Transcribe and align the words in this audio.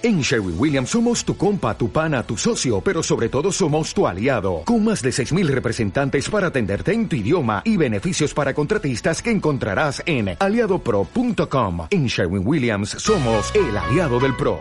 En 0.00 0.20
Sherwin 0.20 0.54
Williams 0.56 0.90
somos 0.90 1.24
tu 1.24 1.36
compa, 1.36 1.76
tu 1.76 1.90
pana, 1.90 2.22
tu 2.22 2.36
socio, 2.36 2.80
pero 2.80 3.02
sobre 3.02 3.28
todo 3.28 3.50
somos 3.50 3.92
tu 3.92 4.06
aliado, 4.06 4.62
con 4.64 4.84
más 4.84 5.02
de 5.02 5.10
6.000 5.10 5.48
representantes 5.48 6.30
para 6.30 6.46
atenderte 6.46 6.92
en 6.92 7.08
tu 7.08 7.16
idioma 7.16 7.62
y 7.64 7.76
beneficios 7.76 8.32
para 8.32 8.54
contratistas 8.54 9.20
que 9.20 9.32
encontrarás 9.32 10.00
en 10.06 10.36
aliadopro.com. 10.38 11.88
En 11.90 12.06
Sherwin 12.06 12.46
Williams 12.46 12.90
somos 12.90 13.52
el 13.56 13.76
aliado 13.76 14.20
del 14.20 14.36
PRO. 14.36 14.60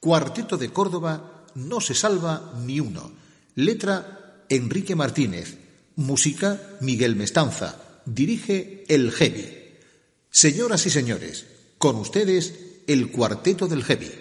Cuarteto 0.00 0.56
de 0.56 0.70
Córdoba, 0.70 1.44
no 1.54 1.80
se 1.80 1.94
salva 1.94 2.52
ni 2.64 2.80
uno. 2.80 3.12
Letra, 3.54 4.44
Enrique 4.48 4.96
Martínez. 4.96 5.58
Música, 5.94 6.60
Miguel 6.80 7.14
Mestanza. 7.14 7.76
Dirige 8.06 8.84
El 8.88 9.12
Heavy. 9.12 9.60
Señoras 10.32 10.86
y 10.86 10.90
señores, 10.90 11.49
con 11.80 11.96
ustedes, 11.96 12.82
el 12.86 13.10
cuarteto 13.10 13.66
del 13.66 13.82
heavy. 13.82 14.19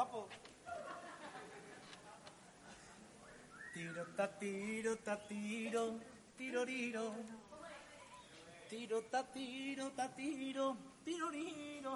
Guapo. 0.00 0.28
Tiro, 3.74 4.06
ta, 4.16 4.28
tiro, 4.28 4.96
ta, 4.96 5.16
tiro, 5.28 6.00
tiro, 6.36 6.64
tiro. 6.64 7.14
Tiro, 8.68 9.02
ta, 9.10 9.22
tiro, 9.24 9.90
ta, 9.90 10.08
tiro, 10.08 10.76
tiro, 11.04 11.30
tiro. 11.30 11.94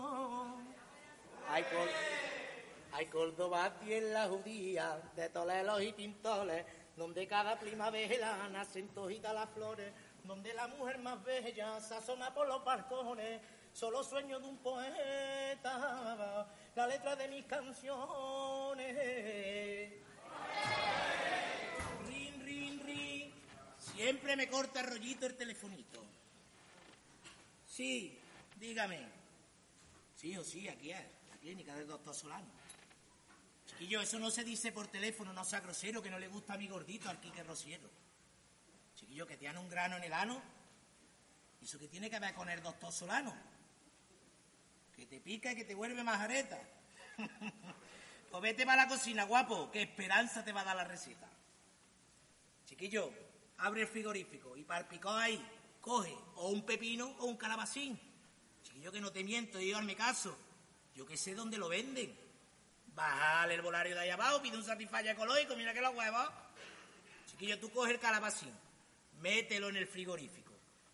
Hay, 1.48 1.64
hay 2.92 3.06
Córdoba 3.06 3.72
la 4.12 4.28
judía, 4.28 5.00
de 5.16 5.28
tolelos 5.30 5.82
y 5.82 5.92
pintores, 5.92 6.66
donde 6.96 7.26
cada 7.26 7.58
primavera 7.58 8.48
nacen 8.50 8.88
tojitas 8.88 9.32
las 9.32 9.48
flores, 9.50 9.92
donde 10.24 10.52
la 10.52 10.68
mujer 10.68 10.98
más 10.98 11.22
bella 11.24 11.80
se 11.80 11.94
asoma 11.94 12.34
por 12.34 12.48
los 12.48 12.62
balcones, 12.64 13.40
solo 13.74 14.02
sueño 14.04 14.38
de 14.38 14.46
un 14.46 14.56
poeta 14.58 16.48
la 16.74 16.86
letra 16.86 17.16
de 17.16 17.28
mis 17.28 17.44
canciones. 17.44 18.96
Rin, 22.06 22.44
rin, 22.44 22.80
rin. 22.84 23.34
Siempre 23.78 24.36
me 24.36 24.48
corta 24.48 24.80
el 24.80 24.86
rollito 24.86 25.26
el 25.26 25.36
telefonito. 25.36 26.02
Sí, 27.66 28.18
dígame. 28.56 29.00
Sí 30.16 30.36
o 30.36 30.44
sí, 30.44 30.68
aquí 30.68 30.92
es, 30.92 31.04
la 31.28 31.36
clínica 31.36 31.74
del 31.74 31.88
doctor 31.88 32.14
Solano. 32.14 32.46
Chiquillo, 33.66 34.00
eso 34.00 34.18
no 34.18 34.30
se 34.30 34.44
dice 34.44 34.70
por 34.72 34.86
teléfono, 34.86 35.32
no 35.32 35.44
sea 35.44 35.60
grosero, 35.60 36.00
que 36.00 36.10
no 36.10 36.18
le 36.18 36.28
gusta 36.28 36.54
a 36.54 36.58
mi 36.58 36.68
gordito, 36.68 37.10
al 37.10 37.20
Quique 37.20 37.42
Rosiero. 37.42 37.90
Chiquillo, 38.94 39.26
que 39.26 39.36
tiene 39.36 39.58
un 39.58 39.68
grano 39.68 39.96
en 39.96 40.04
el 40.04 40.12
ano. 40.12 40.40
¿Y 41.60 41.64
eso 41.64 41.78
qué 41.78 41.88
tiene 41.88 42.08
que 42.08 42.20
ver 42.20 42.34
con 42.34 42.48
el 42.48 42.62
doctor 42.62 42.92
Solano? 42.92 43.53
Que 44.94 45.06
te 45.06 45.20
pica 45.20 45.52
y 45.52 45.56
que 45.56 45.64
te 45.64 45.74
vuelve 45.74 46.02
majareta. 46.02 46.60
pues 48.30 48.42
vete 48.42 48.64
para 48.64 48.82
la 48.84 48.88
cocina, 48.88 49.24
guapo, 49.24 49.70
que 49.70 49.82
esperanza 49.82 50.44
te 50.44 50.52
va 50.52 50.62
a 50.62 50.64
dar 50.64 50.76
la 50.76 50.84
receta. 50.84 51.28
Chiquillo, 52.64 53.12
abre 53.58 53.82
el 53.82 53.88
frigorífico 53.88 54.56
y 54.56 54.64
picón 54.88 55.20
ahí, 55.20 55.44
coge 55.80 56.14
o 56.36 56.48
un 56.48 56.64
pepino 56.64 57.14
o 57.18 57.26
un 57.26 57.36
calabacín. 57.36 57.98
Chiquillo, 58.62 58.90
que 58.90 59.00
no 59.00 59.12
te 59.12 59.22
miento, 59.22 59.60
yo 59.60 59.78
hazme 59.78 59.96
caso. 59.96 60.36
Yo 60.94 61.04
que 61.04 61.16
sé 61.16 61.34
dónde 61.34 61.58
lo 61.58 61.68
venden. 61.68 62.16
Bájale 62.94 63.54
el 63.54 63.62
volario 63.62 63.94
de 63.94 64.02
ahí 64.02 64.10
abajo, 64.10 64.40
pide 64.40 64.56
un 64.56 64.64
satisfacción 64.64 65.14
ecológico, 65.14 65.56
mira 65.56 65.74
que 65.74 65.80
los 65.80 65.94
huevos. 65.94 66.30
Chiquillo, 67.26 67.58
tú 67.58 67.70
coges 67.70 67.94
el 67.94 67.98
calabacín, 67.98 68.52
mételo 69.20 69.68
en 69.68 69.76
el 69.76 69.88
frigorífico, 69.88 70.52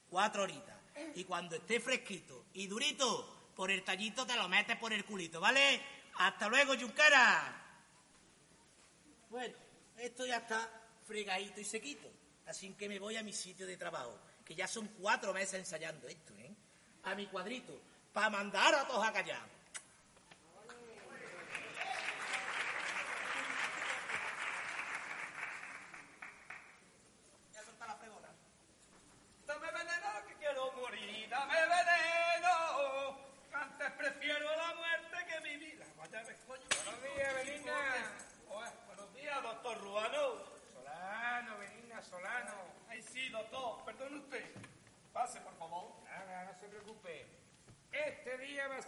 cuatro 0.09 0.44
horitas, 0.44 0.78
y 1.15 1.25
cuando 1.25 1.56
esté 1.56 1.81
fresquito 1.81 2.47
y 2.55 2.67
durito, 2.67 3.39
por 3.60 3.71
el 3.71 3.84
tallito 3.84 4.26
te 4.26 4.34
lo 4.37 4.48
metes 4.48 4.75
por 4.78 4.91
el 4.91 5.04
culito, 5.04 5.38
¿vale? 5.38 5.82
Hasta 6.16 6.48
luego, 6.48 6.72
Junquera. 6.81 7.62
Bueno, 9.28 9.54
esto 9.98 10.25
ya 10.25 10.38
está 10.38 10.66
fregadito 11.06 11.60
y 11.60 11.65
sequito. 11.66 12.10
Así 12.47 12.72
que 12.72 12.88
me 12.88 12.99
voy 12.99 13.19
a 13.19 13.22
mi 13.22 13.34
sitio 13.34 13.66
de 13.66 13.76
trabajo, 13.76 14.19
que 14.47 14.54
ya 14.54 14.66
son 14.66 14.88
cuatro 14.99 15.34
meses 15.34 15.60
ensayando 15.60 16.09
esto, 16.09 16.34
¿eh? 16.38 16.50
A 17.03 17.15
mi 17.15 17.26
cuadrito, 17.26 17.78
para 18.15 18.31
mandar 18.31 18.75
a 18.76 18.88
todos 18.88 19.06
a 19.06 19.12
callar. 19.12 19.47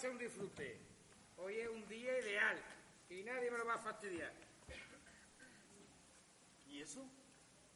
Un 0.08 0.18
disfrute. 0.18 0.78
Hoy 1.38 1.58
es 1.58 1.68
un 1.68 1.86
día 1.86 2.18
ideal 2.18 2.58
y 3.08 3.22
nadie 3.22 3.50
me 3.50 3.58
lo 3.58 3.66
va 3.66 3.74
a 3.74 3.78
fastidiar. 3.78 4.32
¿Y 6.68 6.82
eso? 6.82 7.04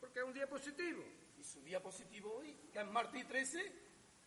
Porque 0.00 0.20
es 0.20 0.24
un 0.24 0.32
día 0.32 0.48
positivo. 0.48 1.04
¿Y 1.38 1.44
su 1.44 1.62
día 1.62 1.80
positivo 1.80 2.36
hoy? 2.38 2.56
¿Que 2.72 2.80
es 2.80 2.86
martes 2.86 3.26
13? 3.28 3.72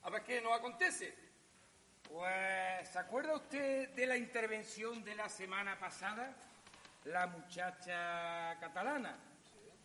A 0.03 0.09
ver 0.09 0.23
qué 0.23 0.41
nos 0.41 0.53
acontece. 0.53 1.13
Pues, 2.07 2.89
¿se 2.89 2.99
acuerda 2.99 3.35
usted 3.35 3.89
de 3.89 4.05
la 4.05 4.15
intervención 4.15 5.03
de 5.03 5.15
la 5.15 5.27
semana 5.27 5.77
pasada? 5.77 6.35
La 7.05 7.27
muchacha 7.27 8.57
catalana, 8.59 9.17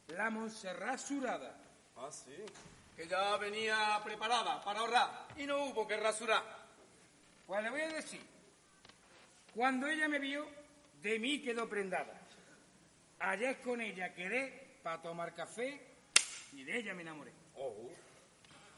la 0.08 0.30
Montserrat 0.30 0.98
Surada. 0.98 1.63
Ah, 1.96 2.10
sí. 2.10 2.36
Que 2.96 3.06
ya 3.06 3.36
venía 3.36 4.00
preparada 4.04 4.62
para 4.62 4.80
ahorrar 4.80 5.28
y 5.36 5.46
no 5.46 5.64
hubo 5.64 5.86
que 5.86 5.96
rasurar. 5.96 6.42
Pues 7.46 7.62
le 7.62 7.70
voy 7.70 7.80
a 7.80 7.88
decir, 7.88 8.20
cuando 9.54 9.86
ella 9.86 10.08
me 10.08 10.18
vio, 10.18 10.46
de 11.02 11.18
mí 11.18 11.40
quedó 11.40 11.68
prendada. 11.68 12.20
Ayer 13.18 13.60
con 13.60 13.80
ella 13.80 14.14
quedé 14.14 14.78
para 14.82 15.02
tomar 15.02 15.34
café 15.34 15.80
y 16.52 16.64
de 16.64 16.78
ella 16.78 16.94
me 16.94 17.02
enamoré. 17.02 17.32
Oh, 17.56 17.90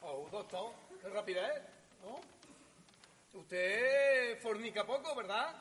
oh, 0.02 0.28
doctor, 0.30 0.72
qué 1.00 1.08
rapidez, 1.08 1.62
¿no? 2.02 2.20
Usted 3.38 4.40
formica 4.40 4.86
poco, 4.86 5.14
¿verdad? 5.14 5.54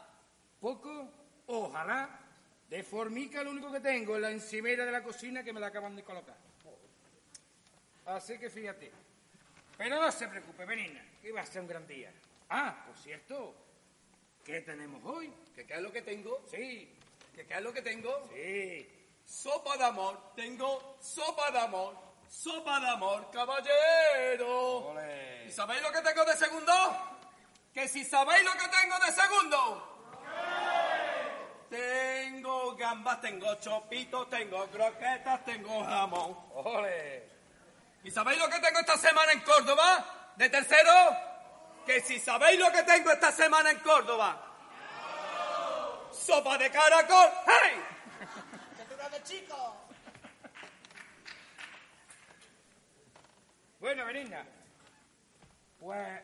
Poco, 0.59 1.09
ojalá. 1.47 2.22
De 2.69 2.81
formica 2.83 3.43
lo 3.43 3.51
único 3.51 3.72
que 3.72 3.79
tengo 3.79 4.16
es 4.16 4.22
la 4.22 4.31
encimera 4.31 4.85
de 4.85 4.91
la 4.91 5.03
cocina 5.03 5.43
que 5.43 5.53
me 5.53 5.59
la 5.59 5.67
acaban 5.67 5.96
de 5.96 6.03
colocar. 6.03 6.35
Así 8.05 8.37
que 8.37 8.49
fíjate. 8.49 8.91
Pero 9.78 10.02
no 10.02 10.11
se 10.11 10.28
preocupe, 10.28 10.66
venina, 10.66 11.03
que 11.22 11.31
va 11.31 11.41
a 11.41 11.46
ser 11.46 11.61
un 11.61 11.67
gran 11.67 11.85
día. 11.87 12.11
Ah, 12.49 12.84
por 12.85 12.97
cierto, 12.97 13.55
¿qué 14.43 14.61
tenemos 14.61 15.03
hoy? 15.03 15.34
¿Qué, 15.53 15.66
es 15.67 15.81
lo 15.81 15.91
que 15.91 16.02
tengo? 16.02 16.46
Sí. 16.49 16.97
¿Qué, 17.34 17.46
es 17.49 17.61
lo 17.61 17.73
que 17.73 17.81
tengo? 17.81 18.29
Sí. 18.34 18.90
Sopa 19.25 19.75
de 19.75 19.85
amor, 19.85 20.34
tengo 20.35 20.97
sopa 21.02 21.49
de 21.52 21.59
amor, 21.59 21.97
sopa 22.29 22.79
de 22.79 22.90
amor, 22.90 23.29
caballero. 23.31 24.96
¿Y 25.46 25.52
sabéis 25.52 25.81
lo 25.81 25.91
que 25.91 26.02
tengo 26.02 26.23
de 26.23 26.37
segundo? 26.37 26.73
Que 27.73 27.87
si 27.87 28.05
sabéis 28.05 28.46
lo 28.46 28.53
que 28.53 28.67
tengo 28.69 28.99
de 29.03 29.11
segundo. 29.11 29.91
Tengo 31.69 32.75
gambas, 32.75 33.19
tengo 33.19 33.55
chopitos, 33.55 34.29
tengo 34.29 34.67
croquetas, 34.67 35.43
tengo 35.43 35.84
jamón. 35.84 36.37
¡Ole! 36.53 37.34
¿Y 38.05 38.11
sabéis 38.11 38.37
lo 38.40 38.47
que 38.47 38.59
tengo 38.59 38.79
esta 38.79 38.99
semana 38.99 39.31
en 39.31 39.40
Córdoba? 39.40 40.31
¿De 40.35 40.47
tercero? 40.47 40.91
Que 41.87 41.99
si 42.02 42.19
sabéis 42.19 42.59
lo 42.59 42.72
que 42.72 42.84
tengo 42.84 43.11
esta 43.11 43.31
semana 43.31 43.72
en 43.72 43.79
Córdoba. 43.79 44.46
Sopa 46.11 46.55
de 46.59 46.69
caracol. 46.69 47.29
¡Hey! 47.47 47.81
de 49.11 49.23
chico! 49.23 49.87
Bueno, 53.79 54.05
Beninda. 54.05 54.46
Pues... 55.79 56.22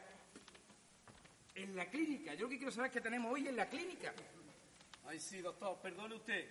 En 1.56 1.76
la 1.76 1.86
clínica. 1.88 2.36
Yo 2.36 2.44
lo 2.44 2.50
que 2.50 2.58
quiero 2.58 2.72
saber 2.72 2.90
es 2.90 2.94
qué 2.94 3.02
tenemos 3.02 3.34
hoy 3.34 3.48
en 3.48 3.56
la 3.56 3.68
clínica. 3.68 4.14
Ay, 5.08 5.20
sí, 5.20 5.42
doctor. 5.42 5.80
Perdone 5.82 6.14
usted. 6.14 6.48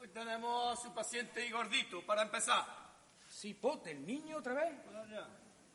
Hoy 0.00 0.08
tenemos 0.08 0.78
a 0.78 0.82
su 0.82 0.94
paciente 0.94 1.44
y 1.44 1.50
gordito, 1.50 2.00
para 2.06 2.22
empezar. 2.22 2.89
¿Cipote, 3.40 3.92
el 3.92 4.06
niño 4.06 4.36
otra 4.36 4.52
vez? 4.52 4.70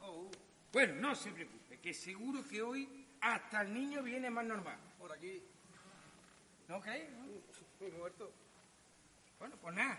Oh, 0.02 0.30
Bueno, 0.72 0.94
no 1.02 1.16
se 1.16 1.32
preocupe, 1.32 1.80
que 1.80 1.96
seguro 1.96 2.48
que 2.48 2.62
hoy 2.62 3.08
hasta 3.22 3.62
el 3.62 3.74
niño 3.74 4.04
viene 4.04 4.30
más 4.30 4.46
normal. 4.46 4.78
por 5.00 5.12
aquí. 5.12 5.42
¿No 6.68 6.80
crees? 6.80 7.10
no? 7.18 7.26
Muy 7.80 7.92
muerto. 7.98 8.32
Bueno, 9.40 9.56
pues 9.60 9.74
nada. 9.74 9.98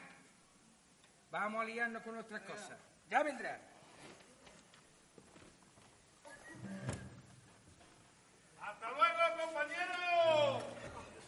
Vamos 1.32 1.60
a 1.60 1.64
liarnos 1.64 2.02
con 2.04 2.14
nuestras 2.14 2.40
cosas. 2.42 2.78
Ya 3.10 3.24
vendrá. 3.24 3.60
¡Hasta 8.60 8.90
luego, 8.92 9.44
compañero! 9.44 10.62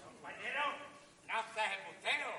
Compañero, 0.04 0.62
no 1.26 1.54
seas 1.54 1.78
embustero, 1.80 2.30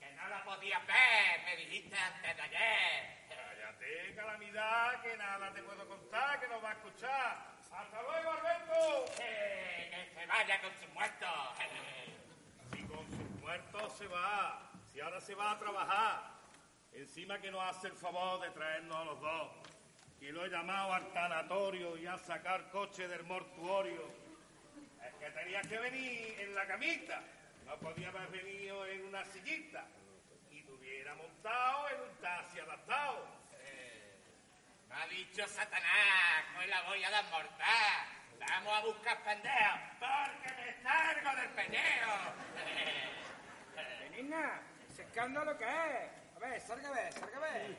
que 0.00 0.10
no 0.12 0.26
la 0.26 0.42
podías 0.42 0.86
ver, 0.86 1.44
me 1.44 1.56
dijiste 1.56 1.96
antes 1.98 2.36
de 2.36 2.42
ayer. 2.42 2.85
Que 5.36 5.42
nada 5.42 5.52
te 5.52 5.62
puedo 5.64 5.86
contar, 5.86 6.40
que 6.40 6.48
no 6.48 6.62
va 6.62 6.70
a 6.70 6.72
escuchar. 6.72 7.36
¡Hasta 7.70 8.02
luego, 8.02 8.30
Alberto! 8.30 9.12
Eh, 9.20 9.90
que 9.92 10.20
se 10.20 10.26
vaya 10.26 10.60
con 10.62 10.70
sus 10.72 10.88
muertos. 10.94 11.28
Si 12.72 12.82
con 12.84 13.06
sus 13.10 13.40
muertos 13.42 13.92
se 13.98 14.06
va, 14.06 14.70
si 14.90 14.98
ahora 14.98 15.20
se 15.20 15.34
va 15.34 15.50
a 15.50 15.58
trabajar. 15.58 16.22
Encima 16.90 17.38
que 17.38 17.50
nos 17.50 17.62
hace 17.64 17.88
el 17.88 17.92
favor 17.92 18.40
de 18.40 18.50
traernos 18.52 18.96
a 18.96 19.04
los 19.04 19.20
dos. 19.20 19.52
Y 20.22 20.28
lo 20.28 20.46
he 20.46 20.48
llamado 20.48 20.94
al 20.94 21.12
tanatorio 21.12 21.98
y 21.98 22.06
a 22.06 22.16
sacar 22.16 22.70
coche 22.70 23.06
del 23.06 23.24
mortuorio. 23.24 24.10
Es 25.06 25.14
que 25.16 25.30
tenías 25.32 25.66
que 25.66 25.78
venir 25.78 26.40
en 26.40 26.54
la 26.54 26.66
camita. 26.66 27.22
No 27.66 27.76
podía 27.76 28.08
haber 28.08 28.28
venido 28.28 28.86
en 28.86 29.04
una 29.04 29.22
sillita. 29.26 29.86
Y 30.50 30.62
te 30.62 30.72
hubiera 30.72 31.14
montado 31.14 31.90
en 31.90 32.00
un 32.00 32.16
taxi 32.22 32.58
adaptado. 32.58 33.35
Ha 34.98 35.06
dicho 35.08 35.46
Satanás, 35.46 36.44
hoy 36.58 36.66
la 36.68 36.82
voy 36.82 37.04
a 37.04 37.10
desmortar. 37.10 38.06
Vamos 38.40 38.72
a 38.72 38.80
buscar 38.80 39.22
pendejos, 39.22 39.80
porque 40.00 40.54
me 40.54 40.82
salgo 40.82 41.36
del 41.40 41.50
peneo. 41.50 42.34
Benigna, 44.00 44.62
ese 44.88 45.02
escándalo 45.02 45.58
que 45.58 45.64
es. 45.64 46.26
A 46.36 46.38
ver, 46.38 46.62
a 46.62 47.40
ver. 47.40 47.76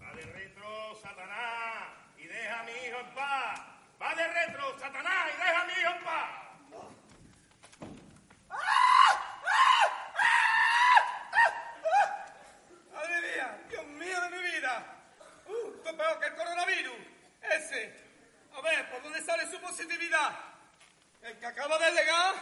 Va 0.00 0.14
de 0.14 0.22
retro, 0.22 0.94
Satanás, 1.02 1.92
y 2.16 2.26
deja 2.26 2.60
a 2.60 2.62
mi 2.62 2.72
hijo 2.72 3.00
en 3.00 3.14
paz. 3.14 3.60
Va 4.00 4.14
de 4.14 4.28
retro, 4.28 4.78
Satanás, 4.78 5.30
y 5.34 5.36
deja 5.36 5.60
a 5.60 5.64
mi 5.64 5.72
hijo 5.72 5.90
en 5.90 6.04
paz. 6.04 6.46
¡Madre 12.92 13.20
mía! 13.20 13.58
¡Dios 13.68 13.86
mío 13.86 14.20
de 14.20 14.30
mi 14.30 14.42
vida! 14.42 14.96
¡Uh! 15.46 15.76
Esto 15.76 15.90
es 15.90 15.96
peor 15.96 16.18
que 16.18 16.26
el 16.26 16.34
coronavirus. 16.34 16.98
Ese. 17.42 17.94
A 18.54 18.60
ver, 18.60 18.90
¿por 18.90 19.02
dónde 19.02 19.22
sale 19.22 19.46
su 19.50 19.60
positividad? 19.60 20.32
El 21.36 21.40
que 21.40 21.46
acaba 21.48 21.78
de 21.78 21.90
llegar 21.92 22.34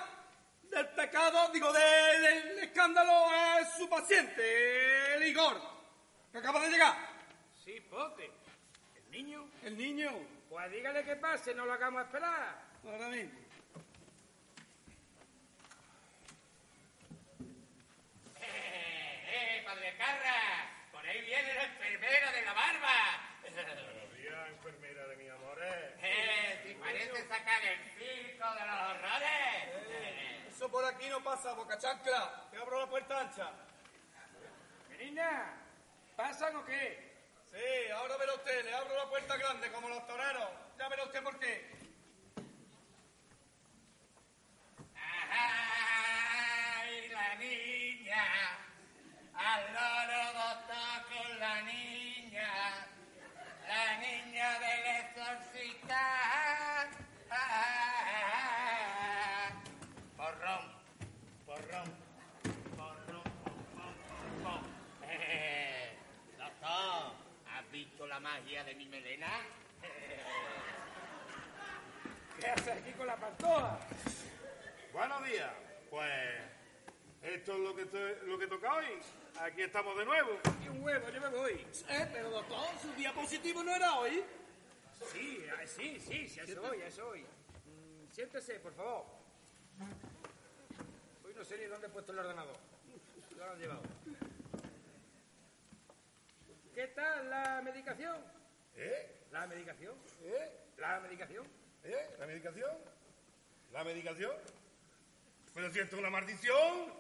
del 0.70 0.88
pecado, 0.90 1.50
digo, 1.52 1.72
del, 1.72 2.22
del 2.22 2.58
escándalo 2.60 3.26
es 3.58 3.68
su 3.76 3.88
paciente, 3.88 5.14
el 5.16 5.26
Igor, 5.26 5.60
que 6.30 6.38
acaba 6.38 6.60
de 6.60 6.70
llegar. 6.70 6.96
Cipote, 7.64 8.30
el 8.94 9.10
niño. 9.10 9.50
El 9.64 9.76
niño. 9.76 10.12
Pues 10.48 10.70
dígale 10.70 11.04
que 11.04 11.16
pase, 11.16 11.54
no 11.56 11.66
lo 11.66 11.72
hagamos 11.72 12.04
esperar. 12.04 12.62
Ahora 12.84 13.08
mismo. 13.08 13.40
Eh, 18.40 19.24
eh, 19.26 19.62
padre 19.66 19.96
Carra, 19.98 20.70
por 20.92 21.04
ahí 21.04 21.20
viene 21.22 21.52
la 21.52 21.64
enfermera 21.64 22.30
de 22.30 22.42
la 22.42 22.52
barba. 22.52 23.34
Buenos 23.42 24.16
días, 24.16 24.48
enfermera 24.50 25.08
de 25.08 25.16
mis 25.16 25.30
amores. 25.30 25.94
Eh, 26.00 26.60
si 26.64 26.74
parece 26.74 27.26
sacar 27.26 27.53
de 28.52 28.66
los 28.66 28.80
horrores. 28.90 29.30
Eh, 29.88 30.46
Eso 30.50 30.68
por 30.70 30.84
aquí 30.84 31.08
no 31.08 31.22
pasa, 31.22 31.52
boca 31.54 31.78
chancla. 31.78 32.48
Te 32.50 32.58
abro 32.58 32.80
la 32.80 32.86
puerta 32.86 33.20
ancha. 33.20 33.50
Benigna, 34.88 35.54
¿pasan 36.16 36.56
o 36.56 36.64
qué? 36.64 37.14
Sí, 37.50 37.90
ahora 37.92 38.16
verá 38.16 38.34
usted, 38.34 38.64
le 38.64 38.74
abro 38.74 38.96
la 38.96 39.08
puerta 39.08 39.36
grande 39.36 39.70
como 39.72 39.88
los 39.88 40.06
toreros. 40.06 40.48
Ya 40.78 40.88
verá 40.88 41.04
usted 41.04 41.22
por 41.22 41.38
qué. 41.38 41.72
¡Ay, 45.30 47.08
la 47.08 47.34
niña! 47.36 48.24
Al 49.34 49.72
loro 49.72 50.32
doctor 50.32 51.06
con 51.08 51.38
la 51.40 51.62
niña. 51.62 52.86
La 53.68 53.96
niña 53.98 54.58
del 54.58 54.86
exorcista. 55.06 56.04
Porrón, 60.16 60.64
porrón, 61.46 61.88
porrón, 62.76 63.22
pom. 64.42 64.62
Eh, 65.08 65.96
Doctor, 66.38 67.12
¿has 67.52 67.70
visto 67.72 68.06
la 68.06 68.20
magia 68.20 68.62
de 68.64 68.74
mi 68.74 68.86
melena? 68.86 69.28
¿Qué 72.40 72.46
hace 72.46 72.72
aquí 72.72 72.92
con 72.92 73.06
la 73.06 73.16
pantoja? 73.16 73.78
Buenos 74.92 75.24
días. 75.26 75.50
Pues 75.90 76.10
esto 77.22 77.52
es 77.54 77.58
lo 77.58 77.74
que, 77.74 77.86
to- 77.86 78.26
lo 78.26 78.38
que 78.38 78.46
toca 78.46 78.74
hoy. 78.74 78.86
Aquí 79.40 79.62
estamos 79.62 79.96
de 79.98 80.04
nuevo. 80.04 80.38
Y 80.64 80.68
un 80.68 80.82
huevo, 80.84 81.08
yo 81.10 81.20
me 81.20 81.28
voy. 81.28 81.66
Eh, 81.88 82.08
pero 82.12 82.30
doctor, 82.30 82.66
su 82.80 82.92
diapositivo 82.94 83.64
no 83.64 83.74
era 83.74 83.94
hoy. 83.94 84.22
Sí, 85.12 85.46
ah, 85.52 85.66
sí, 85.66 86.00
sí, 86.00 86.28
sí, 86.28 86.40
eso 86.40 86.62
hoy, 86.62 86.80
eso 86.82 87.08
hoy. 87.08 87.20
Mm, 87.20 88.10
siéntese, 88.12 88.58
por 88.60 88.74
favor. 88.74 89.04
Hoy 91.24 91.34
no 91.34 91.44
sé 91.44 91.58
ni 91.58 91.64
dónde 91.64 91.86
he 91.86 91.90
puesto 91.90 92.12
el 92.12 92.18
ordenador. 92.18 92.56
Lo 93.36 93.50
han 93.50 93.58
llevado. 93.58 93.82
¿Qué 96.74 96.86
tal 96.88 97.30
la 97.30 97.62
medicación? 97.62 98.16
¿Eh? 98.76 99.26
¿La 99.30 99.46
medicación? 99.46 99.94
¿Eh? 100.22 100.60
¿La 100.78 101.00
medicación? 101.00 101.46
¿Eh? 101.84 102.16
¿La 102.18 102.26
medicación? 102.26 102.70
¿La 103.72 103.84
medicación? 103.84 104.36
Pero 105.54 105.72
si 105.72 105.78
esto 105.78 105.96
es 105.96 106.00
una 106.00 106.10
maldición. 106.10 106.92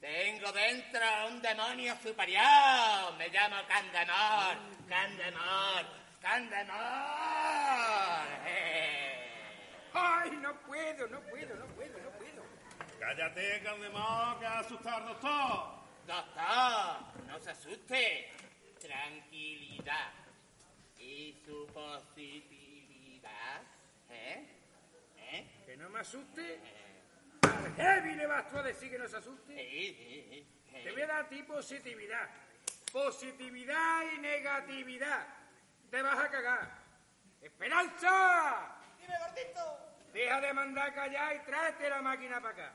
Tengo 0.00 0.52
dentro 0.52 1.00
un 1.28 1.40
demonio 1.40 1.96
superior. 2.02 3.16
Me 3.16 3.28
llamo 3.28 3.56
Candemor. 3.66 4.86
Candemor. 4.86 6.03
Candemor. 6.24 6.74
Eh. 8.46 9.28
¡Ay, 9.92 10.30
no 10.40 10.58
puedo, 10.62 11.06
no 11.08 11.20
puedo, 11.20 11.54
no 11.54 11.66
puedo, 11.66 11.98
no 12.00 12.10
puedo! 12.12 12.42
Cállate, 12.98 13.60
Caldemón, 13.62 14.38
que 14.38 14.46
va 14.46 14.52
a 14.52 14.58
asustar, 14.60 15.04
doctor. 15.04 15.84
Doctor, 16.06 17.26
no 17.26 17.38
se 17.38 17.50
asuste. 17.50 18.32
Tranquilidad. 18.80 20.12
¿Y 20.98 21.42
su 21.44 21.66
positividad? 21.66 23.60
¿Eh? 24.08 24.48
¿Eh? 25.18 25.46
Que 25.66 25.76
no 25.76 25.90
me 25.90 26.00
asuste. 26.00 26.58
Al 27.42 27.74
heavy 27.76 28.14
le 28.14 28.26
vas 28.26 28.48
tú 28.48 28.56
a 28.56 28.62
decir 28.62 28.90
que 28.90 28.96
no 28.96 29.06
se 29.06 29.18
asuste. 29.18 29.54
Sí, 29.58 29.94
sí, 29.94 30.26
sí. 30.30 30.82
Te 30.84 30.90
voy 30.90 31.02
a 31.02 31.06
dar 31.06 31.26
a 31.26 31.28
ti 31.28 31.42
positividad. 31.42 32.30
Positividad 32.90 34.04
y 34.16 34.20
negatividad. 34.20 35.33
Te 35.94 36.02
vas 36.02 36.18
a 36.18 36.28
cagar. 36.28 36.68
¡Esperanza! 37.40 38.76
Dime, 38.98 39.14
gordito. 39.16 39.78
Deja 40.12 40.40
de 40.40 40.52
mandar 40.52 40.92
callar 40.92 41.36
y 41.36 41.38
tráete 41.46 41.88
la 41.88 42.02
máquina 42.02 42.40
para 42.40 42.52
acá. 42.52 42.72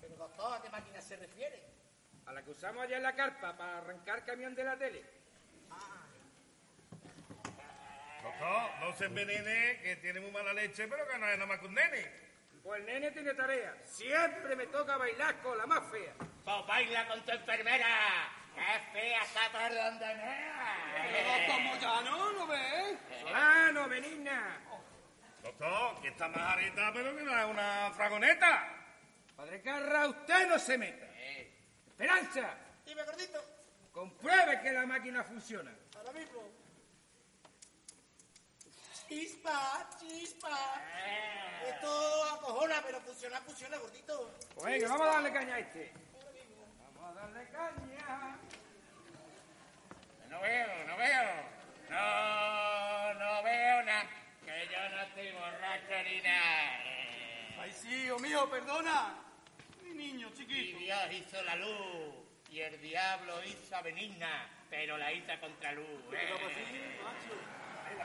Pero 0.00 0.14
doctor, 0.14 0.54
¿a 0.54 0.62
qué 0.62 0.68
máquina 0.70 1.00
se 1.00 1.16
refiere? 1.16 1.64
A 2.26 2.32
la 2.32 2.44
que 2.44 2.52
usamos 2.52 2.84
allá 2.84 2.98
en 2.98 3.02
la 3.02 3.16
carpa 3.16 3.56
para 3.56 3.78
arrancar 3.78 4.24
camión 4.24 4.54
de 4.54 4.62
la 4.62 4.76
tele. 4.76 5.04
Doctor, 8.22 8.70
no 8.78 8.96
se 8.96 9.06
envenene, 9.06 9.80
que 9.82 9.96
tiene 9.96 10.20
muy 10.20 10.30
mala 10.30 10.52
leche, 10.52 10.86
pero 10.86 11.08
que 11.08 11.18
no 11.18 11.28
es 11.28 11.36
nada 11.36 11.48
más 11.48 11.58
que 11.58 11.66
un 11.66 11.74
nene. 11.74 12.12
Pues 12.62 12.78
el 12.78 12.86
nene 12.86 13.10
tiene 13.10 13.34
tarea. 13.34 13.76
Siempre 13.82 14.54
me 14.54 14.68
toca 14.68 14.96
bailar 14.96 15.42
con 15.42 15.58
la 15.58 15.66
más 15.66 15.90
fea. 15.90 16.14
Pues 16.44 16.66
baila 16.68 17.08
con 17.08 17.20
tu 17.24 17.32
enfermera. 17.32 18.43
¡Qué 18.54 18.80
fea 18.92 19.22
está 19.22 19.50
por 19.50 19.74
donde 19.74 20.06
Pero 20.06 20.16
mea! 20.16 21.38
doctor 21.38 21.60
Moyano, 21.60 22.32
¿no 22.32 22.46
ves? 22.46 22.98
Solano, 23.22 23.88
benigna. 23.88 24.60
Doctor, 25.42 26.00
que 26.00 26.08
está 26.08 26.28
más 26.28 26.52
areta, 26.54 26.90
pero 26.94 27.14
que 27.16 27.22
no 27.22 27.38
es 27.38 27.44
una 27.46 27.90
fragoneta. 27.94 28.68
Padre 29.36 29.60
Carra, 29.62 30.08
usted 30.08 30.48
no 30.48 30.58
se 30.58 30.78
meta. 30.78 31.04
Eh, 31.16 31.52
Esperanza, 31.88 32.56
Dime, 32.86 33.02
gordito. 33.04 33.42
Compruebe 33.92 34.60
que 34.60 34.72
la 34.72 34.86
máquina 34.86 35.22
funciona. 35.24 35.72
Ahora 35.96 36.12
mismo. 36.12 36.42
Chispa, 39.08 39.88
chispa. 40.00 40.82
Esto 41.66 42.24
acojona, 42.34 42.82
pero 42.84 43.00
funciona, 43.00 43.40
funciona, 43.42 43.76
gordito. 43.78 44.30
Pues 44.54 44.64
venga, 44.64 44.88
vamos 44.88 45.06
a 45.06 45.10
darle 45.12 45.32
caña 45.32 45.54
a 45.54 45.58
este. 45.60 45.92
Vamos 46.94 47.10
a 47.16 47.20
darle 47.20 47.48
caña. 47.50 48.38
No 50.34 50.40
veo, 50.40 50.66
no 50.88 50.96
veo. 50.96 51.24
No, 51.90 53.14
no 53.14 53.42
veo 53.44 53.82
nada. 53.84 54.06
Que 54.44 54.66
yo 54.66 54.88
no 54.90 55.02
estoy 55.02 55.30
borracho 55.30 56.08
ni 56.10 56.20
nada. 56.22 57.60
Ay, 57.60 57.70
sí, 57.70 58.06
hijo 58.06 58.18
mío, 58.18 58.50
perdona. 58.50 59.14
Mi 59.84 59.94
niño 59.94 60.28
Y 60.28 60.36
chiquito. 60.36 60.78
Dios 60.78 61.12
hizo 61.12 61.40
la 61.44 61.54
luz. 61.54 62.14
Y 62.50 62.60
el 62.60 62.80
diablo 62.80 63.44
hizo 63.44 63.76
a 63.76 63.82
Benigna. 63.82 64.48
Pero 64.68 64.98
la 64.98 65.12
hizo 65.12 65.38
contra 65.40 65.70
luz. 65.70 65.86
¿eh? 66.12 66.98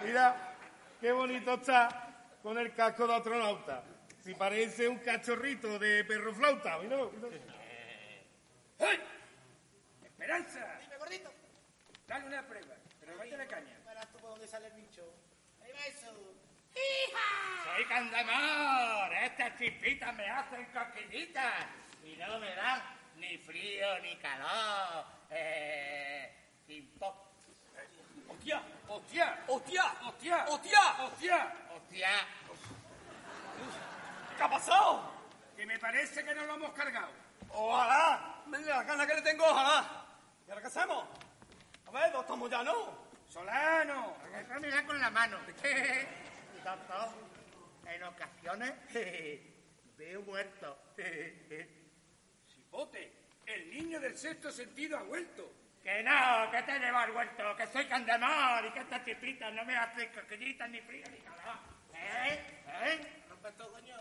Mira, 0.03 0.55
qué 1.01 1.11
bonito 1.11 1.55
está 1.55 2.27
con 2.43 2.59
el 2.59 2.71
casco 2.75 3.07
de 3.07 3.15
astronauta. 3.15 3.83
Si 4.23 4.35
parece 4.35 4.87
un 4.87 4.99
cachorrito 4.99 5.79
de 5.79 6.03
perro 6.03 6.35
flauta. 6.35 6.77
Mira, 6.77 6.97
mira. 6.97 7.39
¡Hey! 8.77 8.99
¡Esperanza! 10.03 10.77
Dime, 10.79 10.97
gordito. 10.97 11.38
Dale 12.09 12.25
una 12.25 12.41
prueba, 12.41 12.75
pero 12.99 13.15
métele 13.17 13.45
caña. 13.45 13.77
Verás 13.85 14.07
tú 14.07 14.17
por 14.17 14.31
dónde 14.31 14.47
sale 14.47 14.65
el 14.65 14.73
bicho. 14.73 15.13
Ahí 15.63 15.71
va 15.71 15.85
eso. 15.85 16.11
Soy 17.63 17.85
Candamor. 17.85 19.13
Estas 19.13 19.55
chispitas 19.59 20.15
me 20.15 20.27
hacen 20.27 20.65
coquillitas. 20.73 21.67
Y 22.03 22.15
no 22.15 22.39
me 22.39 22.55
dan 22.55 22.81
ni 23.17 23.37
frío 23.37 23.99
ni 23.99 24.15
calor. 24.17 25.05
Eh, 25.29 26.57
pop. 26.97 27.27
¡Hostia! 28.27 28.63
¡Hostia! 28.87 29.43
¡Hostia! 29.45 29.95
¡Hostia! 30.07 30.45
¡Hostia! 30.47 30.95
¡Hostia! 31.03 31.53
Hostia. 31.75 32.09
¿Qué 34.35 34.43
ha 34.43 34.49
pasado? 34.49 35.11
Que 35.55 35.63
me 35.67 35.77
parece 35.77 36.25
que 36.25 36.33
no 36.33 36.43
lo 36.45 36.55
hemos 36.55 36.71
cargado. 36.71 37.11
Ojalá. 37.51 38.41
Venga, 38.47 38.77
la 38.77 38.83
gana 38.83 39.05
que 39.05 39.13
le 39.13 39.21
tengo, 39.21 39.45
ojalá. 39.45 40.05
¿Y 40.47 40.49
ahora 40.49 40.61
qué 40.61 40.67
hacemos? 40.67 41.28
A 41.89 41.91
ver, 41.91 42.13
no 42.13 42.21
estamos 42.21 42.51
ya, 42.51 42.63
¿no? 42.63 43.09
¡Solano! 43.27 44.15
Con 44.85 44.99
la 44.99 45.09
mano. 45.09 45.39
Doctor, 46.63 47.09
en 47.87 48.03
ocasiones 48.03 48.73
veo 49.97 50.21
muerto. 50.21 50.77
Cipote, 52.47 53.11
el 53.43 53.71
niño 53.71 53.99
del 53.99 54.15
sexto 54.15 54.51
sentido 54.51 54.99
ha 54.99 55.01
vuelto. 55.01 55.51
Que 55.81 56.03
no, 56.03 56.51
que 56.51 56.61
te 56.61 56.77
llevo 56.77 56.97
al 56.99 57.09
huerto, 57.09 57.55
que 57.55 57.65
soy 57.65 57.85
Candamor 57.85 58.65
y 58.65 58.71
que 58.71 58.79
estas 58.81 59.03
chispitas 59.03 59.51
no 59.51 59.65
me 59.65 59.75
hacen 59.75 60.11
coquillitas 60.13 60.69
ni 60.69 60.81
frío 60.81 61.05
ni 61.09 61.17
calor. 61.21 61.57
¿Eh? 61.95 62.63
¿Eh? 62.67 63.23
Rompe 63.29 63.51
todo, 63.53 63.71
coño. 63.71 63.95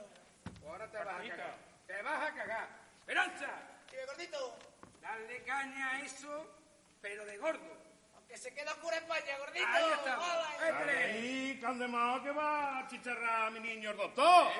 Ahora 0.66 0.90
te 0.90 0.99
vas 0.99 1.25
a 1.25 1.28
cagar. 1.28 1.57
Te 1.87 2.02
vas 2.02 2.30
a 2.30 2.35
cagar. 2.35 2.68
¡Esperanza! 3.00 3.49
Dime, 3.90 4.04
gordito. 4.04 4.59
Dale 5.00 5.42
caña 5.45 5.90
a 5.92 6.00
eso, 6.00 6.59
pero 7.00 7.25
de 7.25 7.38
gordo. 7.38 7.76
Aunque 8.17 8.37
se 8.37 8.52
queda 8.52 8.73
oscura 8.73 8.97
España, 8.97 9.38
gordito. 9.38 9.67
Ahí 9.69 9.85
está. 9.93 10.19
Hola. 10.19 10.88
Ahí, 10.88 11.59
Candemao, 11.61 12.23
que 12.23 12.31
va 12.31 12.78
a 12.81 12.88
chicharrar 12.88 13.50
mi 13.52 13.61
niño 13.61 13.90
el 13.90 13.97
doctor. 13.97 14.52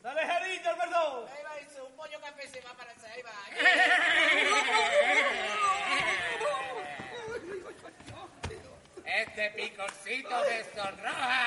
Dale, 0.00 0.26
Jerito, 0.26 0.70
el 0.70 0.76
verdón. 0.76 1.28
Ahí 1.28 1.42
va 1.42 1.56
eso. 1.58 1.84
Un 1.86 1.96
pollo 1.96 2.20
café 2.20 2.48
se 2.48 2.60
va 2.60 2.72
para 2.74 2.92
allá. 2.92 3.08
Ahí 3.12 3.22
va. 3.22 3.32
Este 9.04 9.50
picorcito 9.50 10.42
de 10.42 10.64
sonroja. 10.74 11.46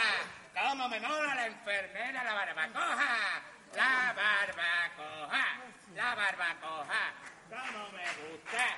Cómo 0.53 0.89
me 0.89 1.00
mola 1.00 1.36
la 1.36 1.46
enfermera, 1.46 2.24
la 2.24 2.34
barbacoja. 2.34 3.41
La 3.75 4.13
barbacoja. 4.13 5.46
La 5.96 6.15
barbacoja. 6.15 7.13
Cómo 7.50 7.89
me 7.91 8.03
gusta. 8.03 8.77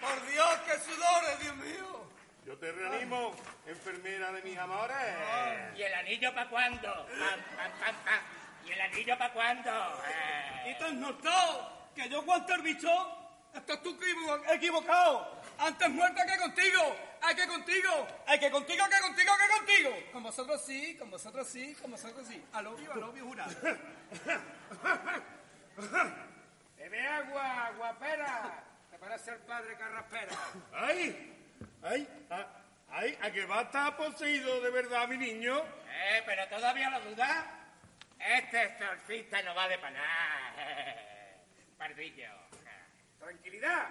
Por 0.00 0.26
Dios, 0.30 0.58
qué 0.66 0.78
sudores, 0.92 1.38
Dios 1.40 1.56
mío. 1.56 2.04
Yo 2.46 2.58
te 2.58 2.72
reanimo, 2.72 3.34
enfermera 3.66 4.30
de 4.32 4.42
mis 4.42 4.58
amores. 4.58 4.96
¿Y 5.76 5.82
el 5.82 5.94
anillo 5.94 6.34
para 6.34 6.50
cuándo? 6.50 7.06
Pam, 7.06 7.40
pam, 7.56 7.72
pam, 7.80 7.96
pam. 8.04 8.20
¿Y 8.66 8.72
el 8.72 8.80
anillo 8.80 9.18
para 9.18 9.32
cuándo? 9.32 9.70
Eh. 10.06 10.70
¿Y 10.70 10.78
te 10.78 10.84
has 10.84 10.92
notado 10.92 11.88
que 11.94 12.08
yo 12.08 12.20
aguanto 12.20 12.54
el 12.54 12.62
bicho? 12.62 12.88
Estás 13.54 13.82
tú 13.82 13.90
equivo- 13.98 14.42
equivocado. 14.52 15.42
Antes 15.58 15.88
muerta 15.90 16.26
que 16.26 16.36
contigo. 16.38 16.96
Hay 17.22 17.34
que 17.36 17.46
contigo. 17.46 18.08
Hay 18.26 18.38
que 18.38 18.50
contigo, 18.50 18.84
que 18.90 19.00
contigo, 19.00 19.32
que 19.40 19.56
contigo. 19.56 20.12
Con 20.12 20.22
vosotros 20.22 20.62
sí, 20.66 20.96
con 20.98 21.10
vosotros 21.10 21.48
sí, 21.48 21.74
con 21.80 21.90
vosotros 21.92 22.26
sí. 22.26 22.44
A 22.52 22.60
lo 22.62 22.74
vivo, 22.76 22.94
Bebe 26.84 27.00
agua, 27.00 27.72
guapera. 27.78 28.62
Te 28.90 28.98
parece 28.98 29.30
el 29.30 29.38
padre 29.38 29.74
Carraspera. 29.74 30.36
¡Ay! 30.74 31.34
¡Ay! 31.82 32.26
a- 32.28 32.46
¡Ay! 32.90 33.18
¿A 33.22 33.30
que 33.32 33.46
va 33.46 33.60
a 33.60 33.62
estar 33.62 33.96
poseído 33.96 34.60
de 34.60 34.68
verdad 34.70 35.08
mi 35.08 35.16
niño? 35.16 35.60
Eh, 35.60 36.22
pero 36.26 36.46
todavía 36.46 36.90
lo 36.90 37.00
duda. 37.00 37.70
Este 38.20 38.64
exorcista 38.64 39.40
no 39.40 39.54
vale 39.54 39.78
para 39.78 39.92
nada. 39.92 41.40
Pardillo. 41.78 42.28
Tranquilidad. 43.18 43.88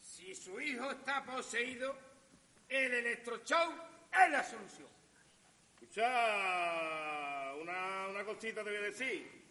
Si 0.00 0.34
su 0.34 0.60
hijo 0.60 0.90
está 0.90 1.22
poseído, 1.22 1.96
el 2.68 2.92
electroshock 2.92 3.72
es 4.20 4.30
la 4.32 4.42
solución. 4.42 4.88
Escucha, 5.74 7.52
una, 7.60 8.08
una 8.08 8.24
cosita 8.24 8.64
te 8.64 8.70
voy 8.70 8.78
a 8.78 8.82
decir. 8.82 9.43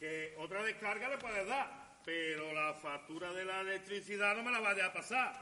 Que 0.00 0.34
otra 0.38 0.62
descarga 0.64 1.08
le 1.10 1.18
puedes 1.18 1.46
dar, 1.46 1.70
pero 2.04 2.52
la 2.54 2.74
factura 2.74 3.32
de 3.32 3.44
la 3.44 3.60
electricidad 3.60 4.34
no 4.34 4.42
me 4.42 4.50
la 4.50 4.58
vaya 4.60 4.86
a 4.86 4.92
pasar. 4.92 5.32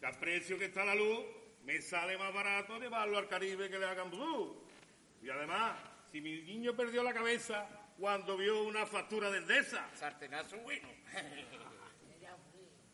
Que 0.00 0.06
al 0.06 0.18
precio 0.18 0.58
que 0.58 0.64
está 0.66 0.84
la 0.84 0.94
luz, 0.94 1.24
me 1.64 1.80
sale 1.82 2.16
más 2.18 2.32
barato 2.32 2.78
llevarlo 2.78 3.18
al 3.18 3.28
Caribe 3.28 3.68
que 3.68 3.78
le 3.78 3.86
hagan 3.86 4.10
blue. 4.10 4.66
Y 5.22 5.28
además, 5.30 5.78
si 6.10 6.20
mi 6.20 6.40
niño 6.42 6.74
perdió 6.74 7.02
la 7.02 7.12
cabeza 7.12 7.68
cuando 7.98 8.36
vio 8.36 8.62
una 8.64 8.86
factura 8.86 9.30
de 9.30 9.38
Endesa, 9.38 9.86
Sartenazo 9.94 10.56
bueno. 10.58 10.88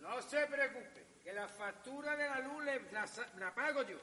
No 0.00 0.20
se 0.22 0.44
preocupe, 0.46 1.06
que 1.22 1.32
la 1.32 1.48
factura 1.48 2.16
de 2.16 2.28
la 2.28 2.40
luz 2.40 2.64
le- 2.64 2.90
la, 2.90 3.06
la 3.38 3.54
pago 3.54 3.82
yo. 3.84 3.98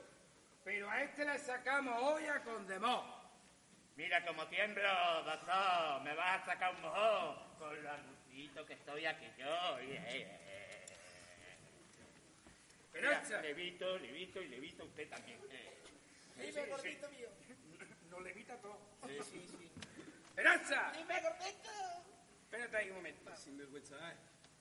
Pero 0.64 0.90
a 0.90 1.02
este 1.04 1.26
le 1.26 1.38
sacamos 1.40 2.02
hoy 2.02 2.26
a 2.28 2.42
Condemó. 2.44 3.19
Mira 4.00 4.24
cómo 4.26 4.48
tiemblo, 4.48 4.90
doctor. 5.26 6.02
Me 6.04 6.16
vas 6.16 6.42
a 6.42 6.46
sacar 6.46 6.74
un 6.74 6.82
mojón 6.84 7.36
con 7.60 7.84
lo 7.84 7.92
argucito 7.92 8.66
que 8.66 8.72
estoy 8.72 9.06
aquí 9.06 9.26
yo. 9.38 9.78
Eh, 9.80 9.92
eh, 9.92 10.40
eh. 10.48 10.86
Mira, 12.94 13.12
Esperanza, 13.12 13.42
levito, 13.42 13.98
levito 13.98 14.42
y 14.42 14.48
levito 14.48 14.86
usted 14.86 15.10
también. 15.10 15.38
Eh. 15.52 15.74
Dime, 16.38 16.66
gordito 16.68 17.10
mío. 17.10 17.28
nos 18.10 18.22
levita 18.22 18.56
todo. 18.62 18.80
Esperanza, 20.30 20.94
Dime, 20.96 21.22
gordito. 21.22 21.70
espérate 22.44 22.78
ahí 22.78 22.90
un 22.92 22.96
momento. 22.96 23.32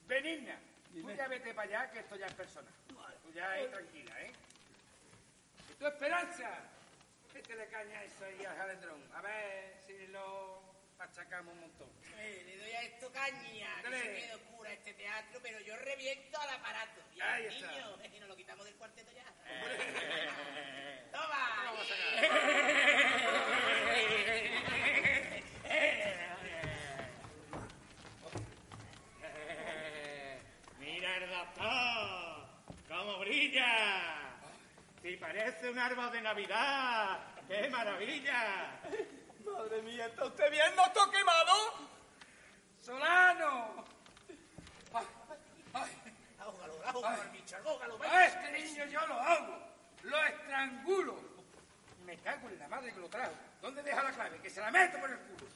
Benigna, 0.09 0.59
tú 0.93 1.13
ya 1.13 1.29
vete 1.29 1.55
para 1.55 1.69
allá, 1.69 1.91
que 1.93 2.01
esto 2.01 2.17
ya 2.17 2.27
es 2.27 2.35
personal. 2.35 2.75
Tú 3.23 3.33
ya 3.33 3.53
ahí 3.53 3.69
tranquila, 3.69 4.21
¿eh? 4.21 4.33
¿Y 5.71 5.75
tú, 5.75 5.87
Esperanza? 5.87 6.78
Métele 7.35 7.67
caña 7.69 7.99
a 8.01 8.05
eso 8.05 8.25
ahí 8.25 8.45
al 8.45 8.57
jalendrón. 8.57 9.03
A 9.15 9.21
ver 9.23 9.77
si 9.87 10.07
lo 10.09 10.63
machacamos 10.99 11.55
un 11.55 11.61
montón. 11.61 11.89
Eh, 12.19 12.43
le 12.47 12.57
doy 12.59 12.71
a 12.73 12.83
esto 12.83 13.13
caña. 13.13 13.83
Que 13.83 13.91
se 13.99 14.15
quede 14.15 14.35
oscura 14.35 14.73
este 14.73 14.95
teatro, 14.95 15.41
pero 15.43 15.61
yo 15.61 15.77
reviento 15.77 16.41
al 16.41 16.51
aparato. 16.51 17.01
Y 17.15 17.21
Ahí 17.21 17.47
al 17.47 17.53
está. 17.55 17.71
niño, 17.73 18.01
es 18.03 18.11
que 18.11 18.21
nos 18.21 18.29
lo 18.29 18.37
quitamos 18.37 18.65
del 18.65 18.75
cuarteto 18.77 19.13
ya. 19.13 19.25
¡Toma! 21.13 21.75
Mira 30.81 31.17
el 31.17 31.31
doctor, 31.31 32.49
cómo 32.89 33.19
brilla. 33.21 34.18
Si 35.09 35.17
parece 35.17 35.71
un 35.71 35.79
árbol 35.79 36.13
de 36.13 36.21
Navidad. 36.21 37.19
¡Qué 37.49 37.67
maravilla! 37.71 38.79
Madre 39.43 39.81
mía, 39.81 40.05
¿está 40.05 40.27
usted 40.27 40.51
viendo 40.51 40.85
esto 40.85 41.11
quemado? 41.11 41.55
¡Solano! 42.79 43.87
Ahógalo, 46.39 46.75
ahógalo 46.85 47.23
al 47.23 47.31
bicho, 47.31 47.57
ahógalo, 47.57 47.99
A 48.03 48.27
este 48.27 48.53
niño 48.53 48.85
yo 48.85 49.07
lo 49.07 49.15
hago, 49.15 49.59
lo 50.03 50.25
estrangulo. 50.27 51.19
Me 52.05 52.19
cago 52.19 52.51
en 52.51 52.59
la 52.59 52.69
madre 52.69 52.93
que 52.93 53.01
lo 53.01 53.09
trajo. 53.09 53.33
¿Dónde 53.63 53.83
deja 53.83 54.03
la 54.03 54.13
clave? 54.13 54.39
Que 54.43 54.51
se 54.51 54.61
la 54.61 54.71
meto 54.71 54.99
por 55.01 55.11
el 55.11 55.19
culo. 55.21 55.47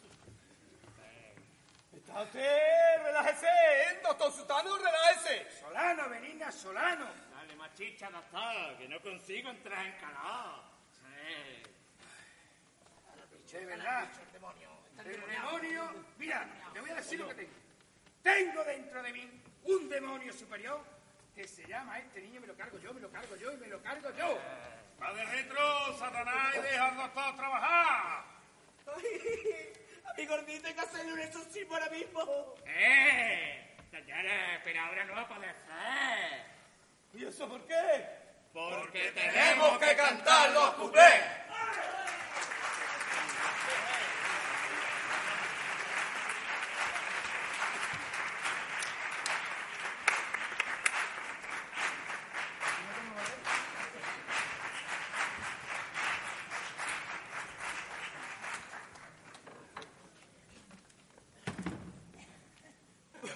Está 1.95 2.23
usted 2.23 3.03
relájese, 3.03 3.47
¿eh? 3.47 4.01
Doctor 4.03 4.33
Sutano, 4.33 4.79
relájese. 4.79 5.61
Solano, 5.61 6.09
Benigna, 6.09 6.51
Solano. 6.51 7.32
Chicha, 7.75 8.11
doctor, 8.11 8.77
que 8.79 8.89
no 8.89 9.01
consigo 9.01 9.51
entrar 9.51 9.87
en 9.87 9.93
calor. 9.93 10.63
Sí. 10.91 11.63
Che, 13.47 13.61
de 13.61 13.67
verdad. 13.67 14.09
El 14.99 15.21
demonio. 15.27 16.05
Mira, 16.19 16.47
te 16.73 16.81
voy 16.81 16.91
a 16.91 16.95
decir 16.97 17.19
lo 17.19 17.29
que 17.29 17.35
tengo. 17.35 17.53
Tengo 18.23 18.65
dentro 18.65 19.03
de 19.03 19.13
mí 19.13 19.43
un 19.65 19.89
demonio 19.89 20.33
superior 20.33 20.85
que 21.35 21.49
se 21.49 21.67
llama 21.67 21.99
este 21.99 22.21
niño, 22.21 22.41
me 22.41 22.47
lo 22.47 22.57
cargo 22.57 22.79
yo, 22.79 22.93
me 22.93 23.01
lo 23.01 23.11
cargo 23.11 23.35
yo 23.37 23.53
y 23.53 23.57
me 23.57 23.67
lo 23.67 23.83
cargo 23.83 24.11
yo. 24.11 24.39
Va 25.01 25.13
de 25.15 25.25
retro, 25.25 25.99
Satanás, 25.99 26.55
y 26.57 26.61
deja 26.61 26.89
al 26.89 26.97
doctor 26.97 27.37
trabajar. 27.37 28.25
Ay, 28.87 29.73
a 30.05 30.15
mi 30.15 30.27
gordito 30.27 30.69
hay 30.69 30.75
que 30.75 30.81
hacerle 30.81 31.13
un 31.15 31.21
exorcismo 31.21 31.75
ahora 31.75 31.89
mismo. 31.89 32.55
¡Eh! 32.67 33.77
Señores, 33.91 34.61
pero 34.63 34.81
ahora 34.83 35.05
no 35.05 35.15
va 35.15 35.23
a 35.23 35.29
poder 35.29 35.55
ser. 35.55 36.52
¿Y 37.15 37.25
eso 37.25 37.47
por 37.49 37.61
qué? 37.67 38.07
Porque 38.53 39.13
Tenemos 39.13 39.79
que 39.79 39.97
cantar 39.97 40.51
los 40.53 40.71
cuplés. 40.75 41.43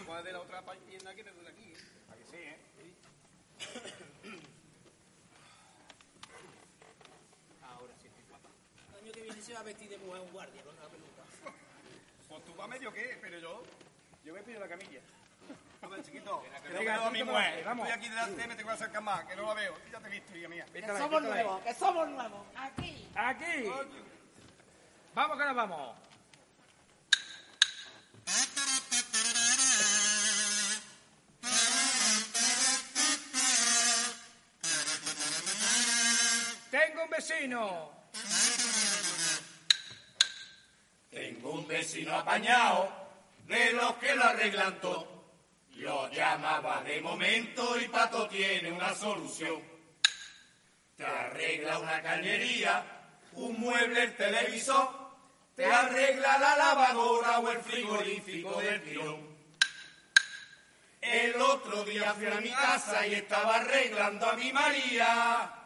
¿Cuál 0.06 0.24
de 0.24 0.32
la 0.32 0.40
otra 0.40 0.62
pierna 0.88 1.14
que 1.14 1.24
me 1.24 1.30
duele 1.32 1.50
aquí? 1.50 1.72
¿eh? 1.72 1.76
¿A 2.10 2.16
que 2.16 2.24
sí, 2.24 2.36
eh? 2.36 2.58
Ahora 7.62 7.94
sí 8.00 8.06
estoy 8.08 8.24
guapa. 8.28 8.48
El 8.90 9.04
año 9.04 9.12
que 9.12 9.20
viene 9.22 9.42
se 9.42 9.45
va 9.56 9.60
a 9.60 9.64
vestir 9.64 9.88
de 9.88 9.96
mujer 9.98 10.20
un 10.20 10.32
guardia 10.32 10.62
con 10.62 10.76
una 10.76 10.88
peluca. 10.88 11.22
Pues 12.28 12.44
tú 12.44 12.54
vas 12.54 12.68
medio 12.68 12.92
qué, 12.92 13.18
pero 13.22 13.38
yo. 13.38 13.62
Yo 14.24 14.34
me 14.34 14.42
pido 14.42 14.60
la 14.60 14.68
camilla. 14.68 15.00
A 15.82 15.86
ver, 15.86 16.02
chiquito, 16.02 16.42
que 16.62 16.68
no 16.70 16.78
veo 16.80 17.04
a 17.04 17.10
mi 17.10 17.22
mujer. 17.22 17.64
vamos. 17.64 17.88
Estoy 17.88 18.00
aquí 18.00 18.08
delante, 18.10 18.48
me 18.48 18.54
tengo 18.56 18.68
que 18.68 18.74
acercar 18.74 19.02
más, 19.02 19.24
que 19.24 19.36
no 19.36 19.42
la 19.46 19.54
veo. 19.54 19.74
Ya 19.92 20.00
te 20.00 20.08
he 20.08 20.10
visto, 20.10 20.36
hija 20.36 20.48
mía. 20.48 20.66
Que 20.72 20.82
somos 20.86 21.22
nuevos, 21.22 21.62
que 21.62 21.74
somos 21.74 22.08
nuevos. 22.08 22.46
Aquí. 22.56 23.08
Aquí. 23.14 23.70
Vamos 25.14 25.38
que 25.38 25.44
nos 25.44 25.54
vamos. 25.54 25.96
Tengo 36.70 37.04
un 37.04 37.10
vecino. 37.10 37.96
Tengo 41.16 41.52
un 41.52 41.66
vecino 41.66 42.14
apañado 42.14 42.92
de 43.46 43.72
los 43.72 43.94
que 43.94 44.14
lo 44.14 44.22
arreglan 44.22 44.78
todo. 44.82 45.08
Lo 45.76 46.10
llamaba 46.10 46.82
de 46.82 47.00
momento 47.00 47.80
y 47.80 47.88
Pato 47.88 48.28
tiene 48.28 48.70
una 48.70 48.94
solución. 48.94 49.62
Te 50.94 51.06
arregla 51.06 51.78
una 51.78 52.02
cañería, 52.02 52.84
un 53.32 53.58
mueble, 53.58 54.02
el 54.02 54.16
televisor, 54.16 54.90
te 55.54 55.64
arregla 55.64 56.36
la 56.36 56.54
lavadora 56.54 57.38
o 57.38 57.50
el 57.50 57.62
frigorífico 57.62 58.60
del 58.60 58.82
tirón. 58.82 59.36
El 61.00 61.40
otro 61.40 61.82
día 61.86 62.12
fui 62.12 62.26
a 62.26 62.40
mi 62.42 62.50
casa 62.50 63.06
y 63.06 63.14
estaba 63.14 63.56
arreglando 63.56 64.28
a 64.28 64.34
mi 64.34 64.52
María. 64.52 65.65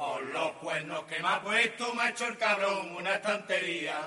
Con 0.00 0.32
los 0.32 0.52
cuernos 0.52 1.04
que 1.04 1.20
me 1.20 1.28
ha 1.28 1.42
puesto, 1.42 1.92
me 1.92 2.04
ha 2.04 2.08
hecho 2.08 2.26
el 2.26 2.38
cabrón 2.38 2.96
una 2.96 3.16
estantería. 3.16 3.98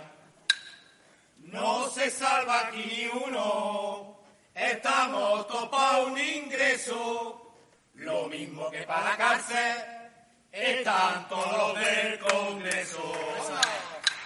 No 1.37 1.87
se 1.87 2.09
salva 2.09 2.61
aquí 2.61 2.83
ni 2.83 3.21
uno, 3.25 4.17
estamos 4.55 5.45
todos 5.47 5.69
pa' 5.69 5.99
un 5.99 6.17
ingreso. 6.17 7.53
Lo 7.93 8.25
mismo 8.25 8.71
que 8.71 8.81
para 8.87 9.11
la 9.11 9.17
cárcel, 9.17 9.85
están 10.51 11.29
todos 11.29 11.75
los 11.75 11.85
del 11.85 12.17
Congreso. 12.17 13.13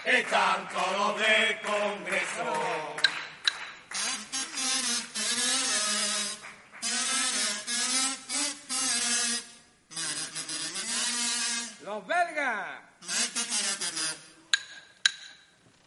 Están 0.05 0.69
todos 0.69 0.97
los 0.97 1.19
del 1.19 1.59
Congreso. 1.59 3.06
Los 11.97 12.05
belgas. 12.05 12.67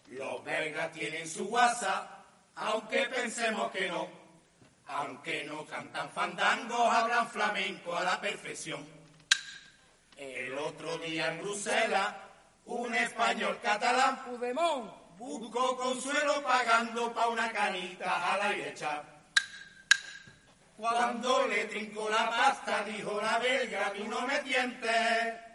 Los 0.09 0.45
belgas 0.45 0.93
tienen 0.93 1.29
su 1.29 1.45
WhatsApp, 1.45 2.25
aunque 2.57 3.07
pensemos 3.07 3.71
que 3.71 3.89
no. 3.89 4.09
Aunque 4.89 5.45
no 5.45 5.65
cantan 5.67 6.11
fandangos, 6.11 6.93
hablan 6.93 7.31
flamenco 7.31 7.97
a 7.97 8.03
la 8.03 8.21
perfección. 8.21 8.85
El 10.17 10.59
otro 10.59 10.99
día 10.99 11.29
en 11.29 11.43
Bruselas, 11.43 12.13
un 12.65 12.93
español 12.93 13.61
catalán 13.63 14.25
Pudemón. 14.25 14.93
buscó 15.17 15.77
consuelo 15.77 16.43
pagando 16.43 17.15
pa' 17.15 17.29
una 17.29 17.53
canita 17.53 18.33
a 18.33 18.37
la 18.37 18.49
derecha. 18.49 19.05
Cuando 20.77 21.47
le 21.47 21.67
trincó 21.67 22.11
la 22.11 22.29
pasta, 22.29 22.83
dijo 22.83 23.21
la 23.23 23.39
belga, 23.39 23.93
tú 23.93 24.09
no 24.09 24.23
me 24.23 24.41
tientes. 24.41 25.50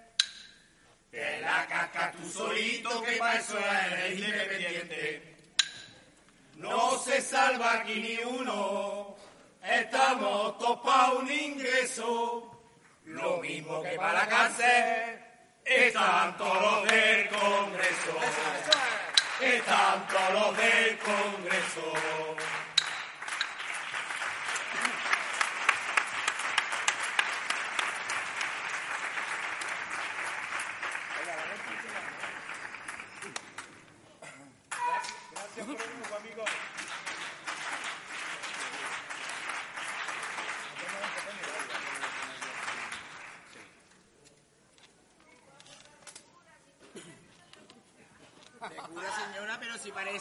Te 1.15 1.39
la 1.39 1.65
cascas 1.65 2.12
tú 2.12 2.30
solito, 2.30 3.01
que 3.01 3.15
para 3.15 3.39
eso 3.39 3.58
eres 3.58 4.19
independiente. 4.19 5.36
No 6.58 6.99
se 6.99 7.21
salva 7.21 7.75
aquí 7.75 8.01
ni 8.01 8.17
uno, 8.21 9.15
estamos 9.63 10.58
todos 10.58 10.82
pa' 10.82 11.13
un 11.13 11.32
ingreso. 11.32 12.51
Lo 13.06 13.38
mismo 13.38 13.82
que 13.82 13.95
para 13.95 14.12
la 14.12 14.28
cárcel, 14.28 15.17
están 15.63 16.36
todos 16.36 16.62
los 16.62 16.86
del 16.91 17.30
Congreso. 17.30 18.13
Están 19.39 20.08
todos 20.10 20.34
los 20.34 20.58
del 20.58 20.97
Congreso. 20.97 22.64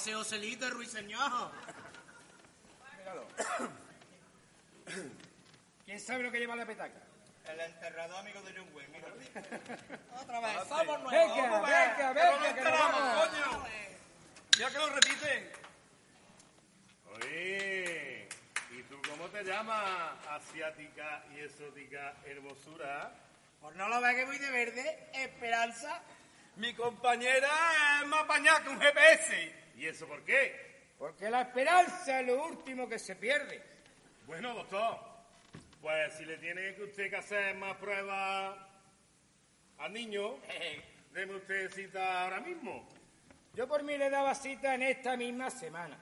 Parece 0.05 0.15
Joselito 0.15 0.67
el 0.67 0.73
ruiseñor. 0.73 1.51
¿Quién 5.87 6.01
sabe 6.01 6.25
lo 6.25 6.31
que 6.31 6.39
lleva 6.39 6.57
la 6.57 6.67
petaca? 6.67 7.01
El 7.49 7.61
enterrado 7.61 8.19
amigo 8.19 8.43
de 8.43 8.55
John 8.55 8.69
Wayne, 8.75 8.89
mira. 8.93 9.09
Otra 10.21 10.41
vez, 10.41 10.69
somos 10.69 11.01
nuevos. 11.03 11.11
Venga, 11.11 11.61
venga, 11.61 12.13
ver. 12.13 12.33
venga, 12.33 12.55
que 12.55 12.63
nos 12.63 12.73
vamos. 12.73 13.29
coño! 13.29 13.67
Ya 14.59 14.71
que 14.71 14.79
lo 14.79 14.91
repiten. 14.91 15.53
Oye, 17.15 18.29
¿y 18.71 18.83
tú 18.85 19.01
cómo 19.09 19.29
te 19.29 19.43
llamas? 19.45 20.27
Asiática 20.29 21.25
y 21.35 21.41
exótica 21.41 22.15
hermosura. 22.27 23.13
Por 23.61 23.75
no 23.77 23.89
lo 23.89 24.01
ve 24.01 24.17
que 24.17 24.25
voy 24.25 24.39
de 24.39 24.51
verde, 24.51 25.09
Esperanza. 25.15 26.03
Mi 26.57 26.75
compañera 26.75 28.01
es 28.01 28.07
más 28.07 28.25
apañada 28.25 28.63
que 28.63 28.69
un 28.69 28.81
GPS. 28.81 29.64
¿Y 29.77 29.87
eso 29.87 30.07
por 30.07 30.25
qué? 30.25 30.93
Porque 30.99 31.31
la 31.31 31.43
esperanza 31.43 32.21
es 32.21 32.27
lo 32.27 32.45
último 32.45 32.89
que 32.89 32.99
se 32.99 33.17
pierde. 33.17 33.63
Bueno, 34.27 34.55
doctor, 34.55 34.99
pues 35.81 36.15
si 36.15 36.25
le 36.25 36.39
tiene 36.39 36.75
que 36.75 36.85
usted 36.85 37.11
que 37.11 37.17
hacer 37.17 37.55
más 37.57 37.77
pruebas 37.77 38.57
al 39.79 39.93
niño, 39.93 40.39
deme 41.13 41.37
usted 41.37 41.71
cita 41.71 42.25
ahora 42.25 42.41
mismo. 42.41 42.89
Yo 43.55 43.69
por 43.69 43.83
mí 43.83 43.97
le 43.97 44.11
daba 44.11 44.35
cita 44.35 44.75
en 44.75 44.83
esta 44.83 45.17
misma 45.17 45.51
semana. 45.51 45.99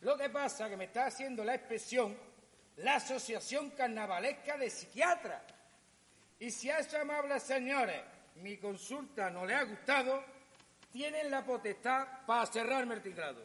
Lo 0.00 0.16
que 0.16 0.30
pasa 0.30 0.68
que 0.68 0.76
me 0.76 0.84
está 0.84 1.06
haciendo 1.06 1.44
la 1.44 1.54
expresión 1.54 2.16
la 2.78 2.96
Asociación 2.96 3.70
Carnavalesca 3.70 4.56
de 4.56 4.70
Psiquiatras. 4.70 5.42
Y 6.38 6.50
si 6.50 6.70
a 6.70 6.78
esos 6.78 6.94
amables 6.94 7.42
señores 7.42 8.00
mi 8.36 8.56
consulta 8.56 9.30
no 9.30 9.44
le 9.44 9.54
ha 9.54 9.64
gustado, 9.64 10.24
tienen 10.92 11.30
la 11.30 11.44
potestad 11.44 12.06
para 12.26 12.46
cerrarme 12.46 12.94
el 12.94 13.02
tinglado. 13.02 13.44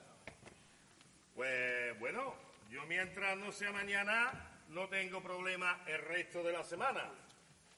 Pues 1.36 2.00
bueno, 2.00 2.36
Yo 2.70 2.84
mientras 2.88 3.38
no 3.38 3.52
sea 3.52 3.72
mañana, 3.72 4.32
no 4.70 4.90
tengo 4.90 5.22
problema 5.22 5.82
el 5.86 6.00
resto 6.00 6.42
de 6.42 6.54
la 6.54 6.64
semana. 6.64 7.08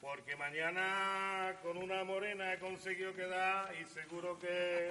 Porque 0.00 0.36
mañana 0.36 1.56
con 1.62 1.76
una 1.76 2.02
morena 2.02 2.54
he 2.54 2.58
conseguido 2.58 3.14
quedar 3.14 3.74
y 3.76 3.84
seguro 3.84 4.38
que 4.38 4.90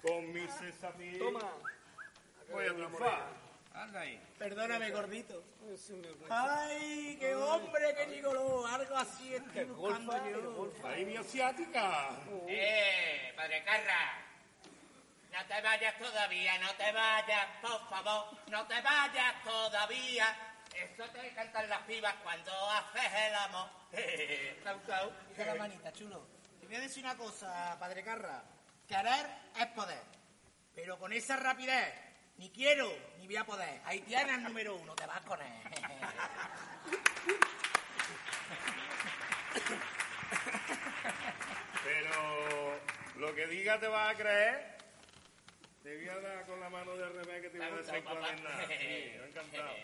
con 0.00 0.32
mi 0.32 0.46
Cesapí 0.46 1.18
voy 1.18 2.64
a 2.64 2.72
triunfar. 2.72 3.45
Anda 3.76 4.00
ahí. 4.00 4.18
Perdóname, 4.38 4.90
gordito. 4.90 5.44
Ay, 6.30 7.16
qué 7.20 7.34
hombre, 7.34 7.94
qué 7.94 8.14
gigoló. 8.14 8.66
Algo 8.66 8.96
así 8.96 9.34
estoy 9.34 9.64
buscando 9.64 10.30
yo. 10.30 10.72
Ahí 10.84 11.04
mi 11.04 11.16
asiática. 11.16 12.10
¡Eh, 12.48 13.34
padre 13.36 13.62
Carra! 13.64 14.22
No 15.30 15.46
te 15.46 15.60
vayas 15.60 15.98
todavía, 15.98 16.58
no 16.58 16.74
te 16.76 16.92
vayas, 16.92 17.46
por 17.60 17.88
favor, 17.90 18.38
no 18.48 18.66
te 18.66 18.80
vayas 18.80 19.42
todavía. 19.44 20.34
Eso 20.74 21.04
te 21.10 21.34
cantan 21.34 21.68
las 21.68 21.82
pibas 21.82 22.14
cuando 22.22 22.52
haces 22.70 23.12
el 23.28 23.34
amor. 23.34 23.68
Cau, 24.64 24.82
cau. 24.86 25.12
Quita 25.28 25.44
la 25.44 25.54
manita, 25.56 25.92
chulo. 25.92 26.26
Te 26.60 26.66
voy 26.66 26.76
a 26.76 26.80
decir 26.80 27.04
una 27.04 27.16
cosa, 27.16 27.76
padre 27.78 28.02
Carra. 28.02 28.42
Querer 28.88 29.26
es 29.58 29.66
poder. 29.68 30.02
Pero 30.74 30.98
con 30.98 31.12
esa 31.12 31.36
rapidez, 31.36 32.05
ni 32.38 32.50
quiero 32.50 32.90
ni 33.18 33.26
voy 33.26 33.36
a 33.36 33.44
poder. 33.44 33.80
Ahí 33.84 34.00
tienes 34.00 34.36
el 34.36 34.42
número 34.42 34.76
uno, 34.76 34.94
te 34.94 35.06
vas 35.06 35.20
con 35.22 35.40
él. 35.40 35.52
Pero 41.84 42.80
lo 43.16 43.34
que 43.34 43.46
diga 43.46 43.78
te 43.78 43.88
vas 43.88 44.14
a 44.14 44.16
creer. 44.16 44.76
Te 45.82 45.96
voy 45.96 46.08
a 46.08 46.20
dar 46.20 46.46
con 46.46 46.58
la 46.60 46.68
mano 46.68 46.96
de 46.96 47.08
revés 47.08 47.42
que 47.42 47.50
te 47.50 47.58
voy 47.58 47.66
a 47.68 48.04
papá. 48.04 48.28
Sí, 48.66 49.12
encantado. 49.28 49.74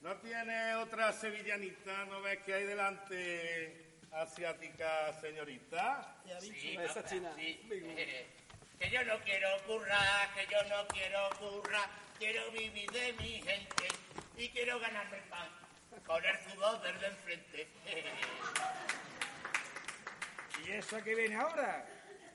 ¿No 0.00 0.16
tienes 0.16 0.74
otra 0.76 1.12
sevillanita? 1.12 2.04
¿No 2.06 2.20
ves 2.20 2.38
que 2.40 2.54
hay 2.54 2.64
delante 2.64 3.94
asiática 4.12 5.12
señorita? 5.20 6.16
Ya 6.26 6.40
vi, 6.40 6.50
Sí, 6.50 6.72
chulo. 6.74 6.82
papá, 6.88 7.08
sí. 7.08 7.22
Que 8.84 8.90
yo 8.90 9.02
no 9.04 9.18
quiero 9.20 9.48
currar, 9.66 10.34
que 10.34 10.46
yo 10.52 10.62
no 10.64 10.86
quiero 10.88 11.30
currar, 11.38 11.88
quiero 12.18 12.50
vivir 12.50 12.90
de 12.90 13.14
mi 13.14 13.40
gente 13.40 13.88
y 14.36 14.50
quiero 14.50 14.78
ganarme 14.78 15.16
el 15.16 15.22
pan 15.22 15.48
con 16.04 16.22
el 16.22 16.38
sudor 16.40 16.82
del 16.82 17.00
de 17.00 17.06
enfrente. 17.06 17.66
¿Y 20.66 20.72
esa 20.72 21.02
que 21.02 21.14
viene 21.14 21.34
ahora? 21.34 21.86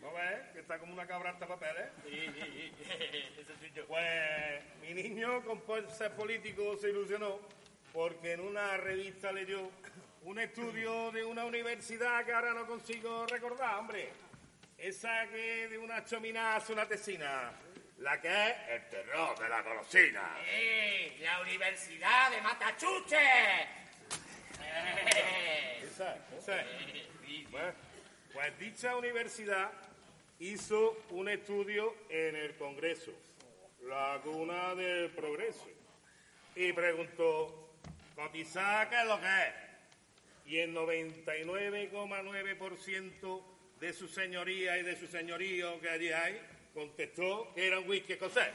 ¿No 0.01 0.11
ves? 0.11 0.49
Que 0.53 0.61
está 0.61 0.79
como 0.79 0.93
una 0.93 1.05
cabra 1.05 1.29
hasta 1.29 1.45
papeles. 1.45 1.91
Sí, 2.03 2.31
sí, 2.33 2.41
sí. 2.41 2.73
Eso 3.41 3.55
soy 3.59 3.71
yo. 3.71 3.85
Pues 3.85 4.63
mi 4.81 4.95
niño 4.95 5.43
con 5.43 5.61
ser 5.91 6.13
político 6.13 6.75
se 6.77 6.89
ilusionó 6.89 7.41
porque 7.93 8.31
en 8.31 8.39
una 8.39 8.75
revista 8.77 9.31
leyó 9.31 9.69
un 10.23 10.39
estudio 10.39 11.11
de 11.11 11.23
una 11.23 11.45
universidad 11.45 12.25
que 12.25 12.33
ahora 12.33 12.55
no 12.55 12.65
consigo 12.65 13.27
recordar, 13.27 13.77
hombre. 13.77 14.09
Esa 14.81 15.27
que 15.27 15.67
de 15.67 15.77
una 15.77 16.05
chomina 16.05 16.55
hace 16.55 16.71
una 16.71 16.87
tesina. 16.87 17.51
La 17.97 18.21
que 18.21 18.29
es 18.29 18.55
el 18.69 18.87
terror 18.89 19.37
de 19.37 19.49
la 19.49 19.61
golosina. 19.61 20.37
¡Eh! 20.47 21.17
¡La 21.21 21.41
Universidad 21.41 22.31
de 22.31 22.41
Matachuche! 22.41 23.17
Esa, 25.83 26.17
esa. 26.37 26.63
Bueno, 27.51 27.73
pues 28.31 28.59
dicha 28.59 28.95
universidad 28.95 29.69
hizo 30.39 30.97
un 31.09 31.27
estudio 31.27 31.93
en 32.09 32.37
el 32.37 32.55
Congreso, 32.55 33.11
la 33.81 34.21
cuna 34.23 34.75
del 34.75 35.09
progreso, 35.09 35.67
y 36.55 36.71
preguntó, 36.71 37.69
¿cotizar 38.15 38.89
qué 38.89 39.01
es 39.01 39.05
lo 39.05 39.19
que 39.19 39.27
es? 39.27 39.53
Y 40.45 40.59
el 40.59 40.73
99,9% 40.73 43.58
de 43.79 43.93
su 43.93 44.07
señoría 44.07 44.77
y 44.77 44.83
de 44.83 44.97
su 44.97 45.07
señorío 45.07 45.79
que 45.79 45.89
allí 45.89 46.11
hay 46.11 46.41
contestó 46.73 47.53
que 47.53 47.67
era 47.67 47.79
un 47.79 47.89
whisky 47.89 48.13
escocés. 48.13 48.49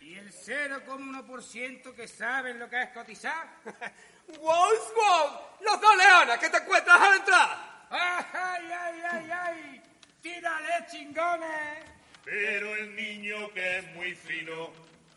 ¿Y 0.00 0.14
el 0.14 0.32
0,1% 0.32 1.94
que 1.94 2.08
saben 2.08 2.58
lo 2.58 2.68
que 2.68 2.82
es 2.82 2.88
cotizar? 2.90 3.48
¡Wolf, 4.38 4.94
Wolf! 4.94 5.60
¡Los 5.60 5.80
dos 5.80 5.96
leones 5.96 6.38
que 6.38 6.48
te 6.48 6.56
encuentras 6.56 7.00
al 7.00 7.16
entrar! 7.18 7.86
¡Ay, 7.90 8.70
ay, 8.72 9.02
ay, 9.10 9.30
ay! 9.30 9.82
¡Tírale, 10.22 10.86
chingones! 10.90 11.84
Pero 12.24 12.76
el 12.76 12.94
niño 12.94 13.52
que 13.52 13.78
es 13.78 13.94
muy 13.94 14.14
fino 14.14 14.72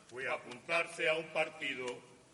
fue 0.10 0.28
a 0.28 0.34
apuntarse 0.34 1.10
a 1.10 1.16
un 1.16 1.28
partido, 1.34 1.86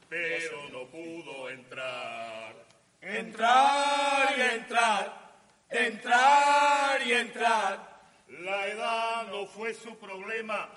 pero 0.07 0.69
no 0.69 0.85
pudo 0.87 1.49
entrar. 1.49 2.55
Entrar 3.01 4.37
y 4.37 4.41
entrar, 4.41 5.28
entrar 5.69 7.01
y 7.05 7.13
entrar. 7.13 7.89
La 8.27 8.67
edad 8.67 9.27
no 9.27 9.45
fue 9.47 9.73
su 9.73 9.97
problema, 9.97 10.69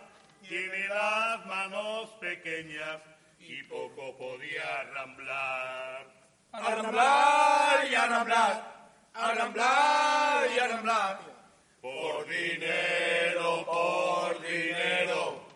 tiene 0.48 0.88
las 0.88 1.46
manos 1.46 2.10
pequeñas 2.20 3.00
y 3.38 3.62
poco 3.64 4.16
podía 4.16 4.80
arramblar. 4.80 6.06
Arramblar 6.52 7.88
y 7.90 7.94
arramblar, 7.94 8.90
arramblar 9.14 10.50
y 10.54 10.58
arramblar. 10.58 11.18
Por 11.80 12.28
dinero, 12.28 13.64
por 13.66 14.40
dinero, 14.42 15.46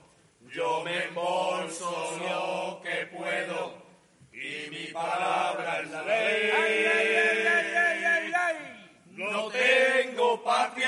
yo 0.53 0.83
me 0.85 1.05
embolso 1.05 2.19
lo 2.19 2.81
que 2.83 3.07
puedo 3.07 3.87
y 4.33 4.71
mi 4.71 4.87
palabra 4.93 5.81
es 5.81 5.91
la 5.91 6.03
ley. 6.03 6.51
¡Ay, 6.51 6.87
ay, 6.87 7.17
ay, 7.17 7.47
ay, 7.47 8.05
ay, 8.05 8.33
ay! 8.35 8.57
No 9.17 9.49
Tengo 9.51 10.43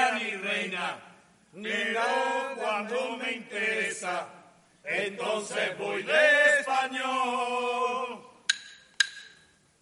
patria 0.09 0.25
ni 0.25 0.37
reina, 0.37 0.99
pero 1.63 2.03
cuando 2.57 3.17
me 3.17 3.33
interesa, 3.33 4.29
entonces 4.85 5.77
voy 5.79 6.03
de 6.03 6.61
español. 6.61 8.25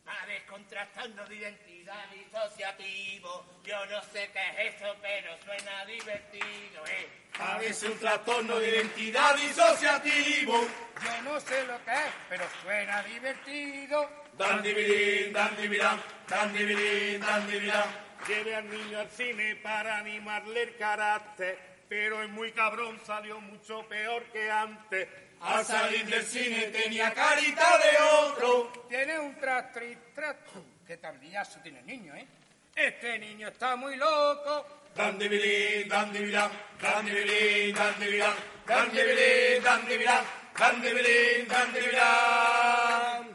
A 0.07 0.27
ver, 0.27 0.45
contrastando 0.47 1.25
de 1.27 1.37
identidad 1.37 2.11
disociativo. 2.11 3.45
Yo 3.65 3.87
no 3.87 4.03
sé 4.03 4.31
qué 4.33 4.69
es 4.69 4.75
eso, 4.75 4.97
pero 5.03 5.37
suena 5.45 5.85
divertido, 5.85 6.87
¿eh? 6.87 7.09
A 7.39 7.59
veces 7.59 7.91
un 7.91 7.99
trastorno 7.99 8.57
de 8.59 8.69
identidad 8.71 9.37
disociativo. 9.37 10.67
Yo 11.05 11.23
no 11.23 11.41
sé 11.41 11.67
lo 11.67 11.85
que 11.85 11.91
es, 11.93 12.13
pero 12.29 12.45
suena 12.63 13.03
divertido. 13.03 14.09
Dandibilín, 14.39 15.33
dandibilán, 15.33 16.01
dandibilín, 16.29 17.21
dandibilán. 17.21 18.06
Lleve 18.29 18.57
al 18.57 18.69
niño 18.69 18.99
al 18.99 19.09
cine 19.09 19.57
para 19.57 19.99
animarle 19.99 20.63
el 20.63 20.77
carácter, 20.77 21.59
pero 21.89 22.23
es 22.23 22.29
muy 22.29 22.51
cabrón, 22.51 23.01
salió 23.07 23.41
mucho 23.41 23.87
peor 23.89 24.25
que 24.33 24.51
antes. 24.51 25.09
Al 25.41 25.65
salir 25.65 26.07
del 26.07 26.25
cine 26.25 26.63
tenía 26.67 27.13
carita 27.13 27.79
de 27.79 28.03
otro. 28.27 28.87
Tiene 28.89 29.19
un 29.19 29.39
trastri 29.39 29.97
trastro. 30.15 30.65
Qué 30.87 30.97
tardillazo 30.97 31.61
tiene 31.61 31.81
el 31.81 31.87
niño, 31.87 32.15
¿eh? 32.17 32.27
Este 32.75 33.19
niño 33.19 33.49
está 33.49 33.77
muy 33.77 33.97
loco. 33.97 34.67
Dandibilín, 34.95 35.89
dandibilán, 35.89 36.51
dandibilín, 36.81 37.75
dandibilán, 37.75 38.35
dandibilín, 38.67 39.63
dandibilán, 39.63 40.25
dandibilín, 40.59 41.49
dandibilán. 41.49 43.35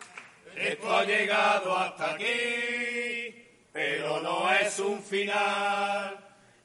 Esto 0.56 0.98
ha 0.98 1.04
llegado 1.04 1.78
hasta 1.78 2.14
aquí, 2.14 2.26
es 4.72 4.80
un 4.80 5.02
final. 5.04 6.18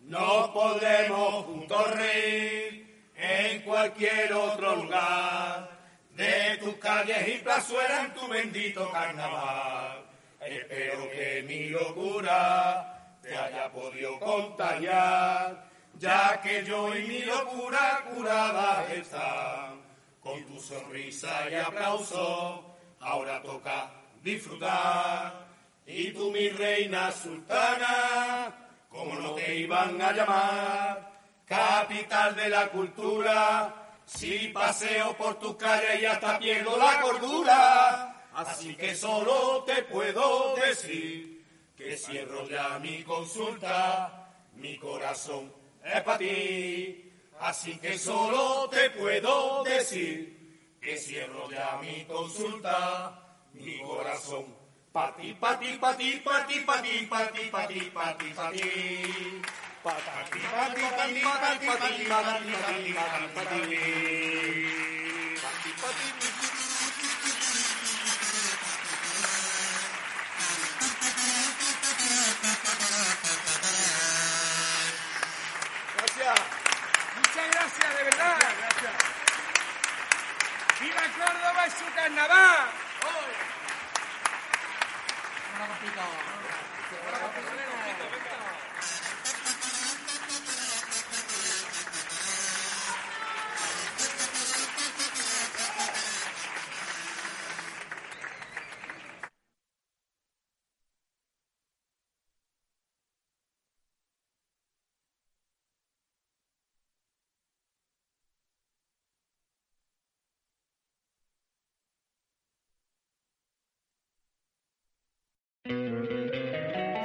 No 0.02 0.52
podremos 0.52 1.44
juntos 1.44 1.90
reír 1.90 3.10
en 3.16 3.62
cualquier 3.62 4.32
otro 4.32 4.76
lugar 4.76 5.70
de 6.10 6.56
tus 6.58 6.76
calles 6.76 7.28
y 7.28 7.38
plazuelas 7.42 8.04
en 8.04 8.14
tu 8.14 8.28
bendito 8.28 8.88
carnaval. 8.92 10.06
Espero 10.40 11.10
que 11.10 11.44
mi 11.48 11.68
locura 11.70 13.18
te 13.20 13.36
haya 13.36 13.72
podido 13.72 14.20
contagiar, 14.20 15.68
ya 15.94 16.40
que 16.40 16.64
yo 16.64 16.96
y 16.96 17.02
mi 17.08 17.22
locura 17.22 18.04
curadas 18.14 18.90
están. 18.90 19.84
Con 20.20 20.44
tu 20.44 20.60
sonrisa 20.60 21.50
y 21.50 21.54
aplauso, 21.56 22.76
ahora 23.00 23.42
toca 23.42 23.90
disfrutar. 24.22 25.45
Y 25.86 26.10
tú, 26.10 26.32
mi 26.32 26.48
reina 26.48 27.12
sultana, 27.12 28.68
como 28.88 29.14
no 29.14 29.34
te 29.34 29.54
iban 29.54 30.00
a 30.02 30.12
llamar, 30.12 31.12
capital 31.44 32.34
de 32.34 32.48
la 32.48 32.68
cultura, 32.68 34.00
si 34.04 34.48
paseo 34.48 35.16
por 35.16 35.38
tus 35.38 35.56
calles 35.56 36.02
y 36.02 36.06
hasta 36.06 36.38
pierdo 36.38 36.76
la 36.76 37.00
cordura. 37.00 38.26
Así 38.34 38.74
que 38.74 38.94
solo 38.94 39.64
te 39.64 39.84
puedo 39.84 40.56
decir 40.56 41.44
que 41.76 41.96
cierro 41.96 42.48
ya 42.48 42.78
mi 42.78 43.02
consulta, 43.04 44.32
mi 44.54 44.76
corazón 44.78 45.52
es 45.84 46.02
para 46.02 46.18
ti. 46.18 47.12
Así 47.40 47.78
que 47.78 47.98
solo 47.98 48.68
te 48.70 48.90
puedo 48.90 49.62
decir 49.62 50.78
que 50.80 50.96
cierro 50.96 51.48
ya 51.50 51.78
mi 51.80 52.04
consulta, 52.04 53.38
mi 53.52 53.80
corazón. 53.82 54.65
Pati, 54.96 55.36
pati, 55.38 55.76
pati, 55.76 56.22
pati, 56.24 56.64
pati, 56.64 57.04
pati, 57.04 57.50
pati, 57.52 57.90
pati, 57.92 58.32
pati. 58.32 59.42
Pati, 59.84 60.00
pati, 60.08 60.40
pati, 60.40 61.20
pati, 61.20 61.66
pati, 61.66 62.04
pati, 62.08 62.48
pati, 62.56 62.92
pati, 62.96 63.28
pati. 63.36 63.76
Pati, 65.36 65.70
pati, 65.76 66.06
Gracias. 75.92 76.40
Muchas 77.16 77.46
gracias, 77.52 77.96
de 77.98 78.02
verdad. 78.02 78.38
¡Viva 80.80 81.04
Córdoba 81.18 81.66
y 81.66 81.70
su 81.70 81.84
carnaval! 81.94 83.55
Una 85.58 85.64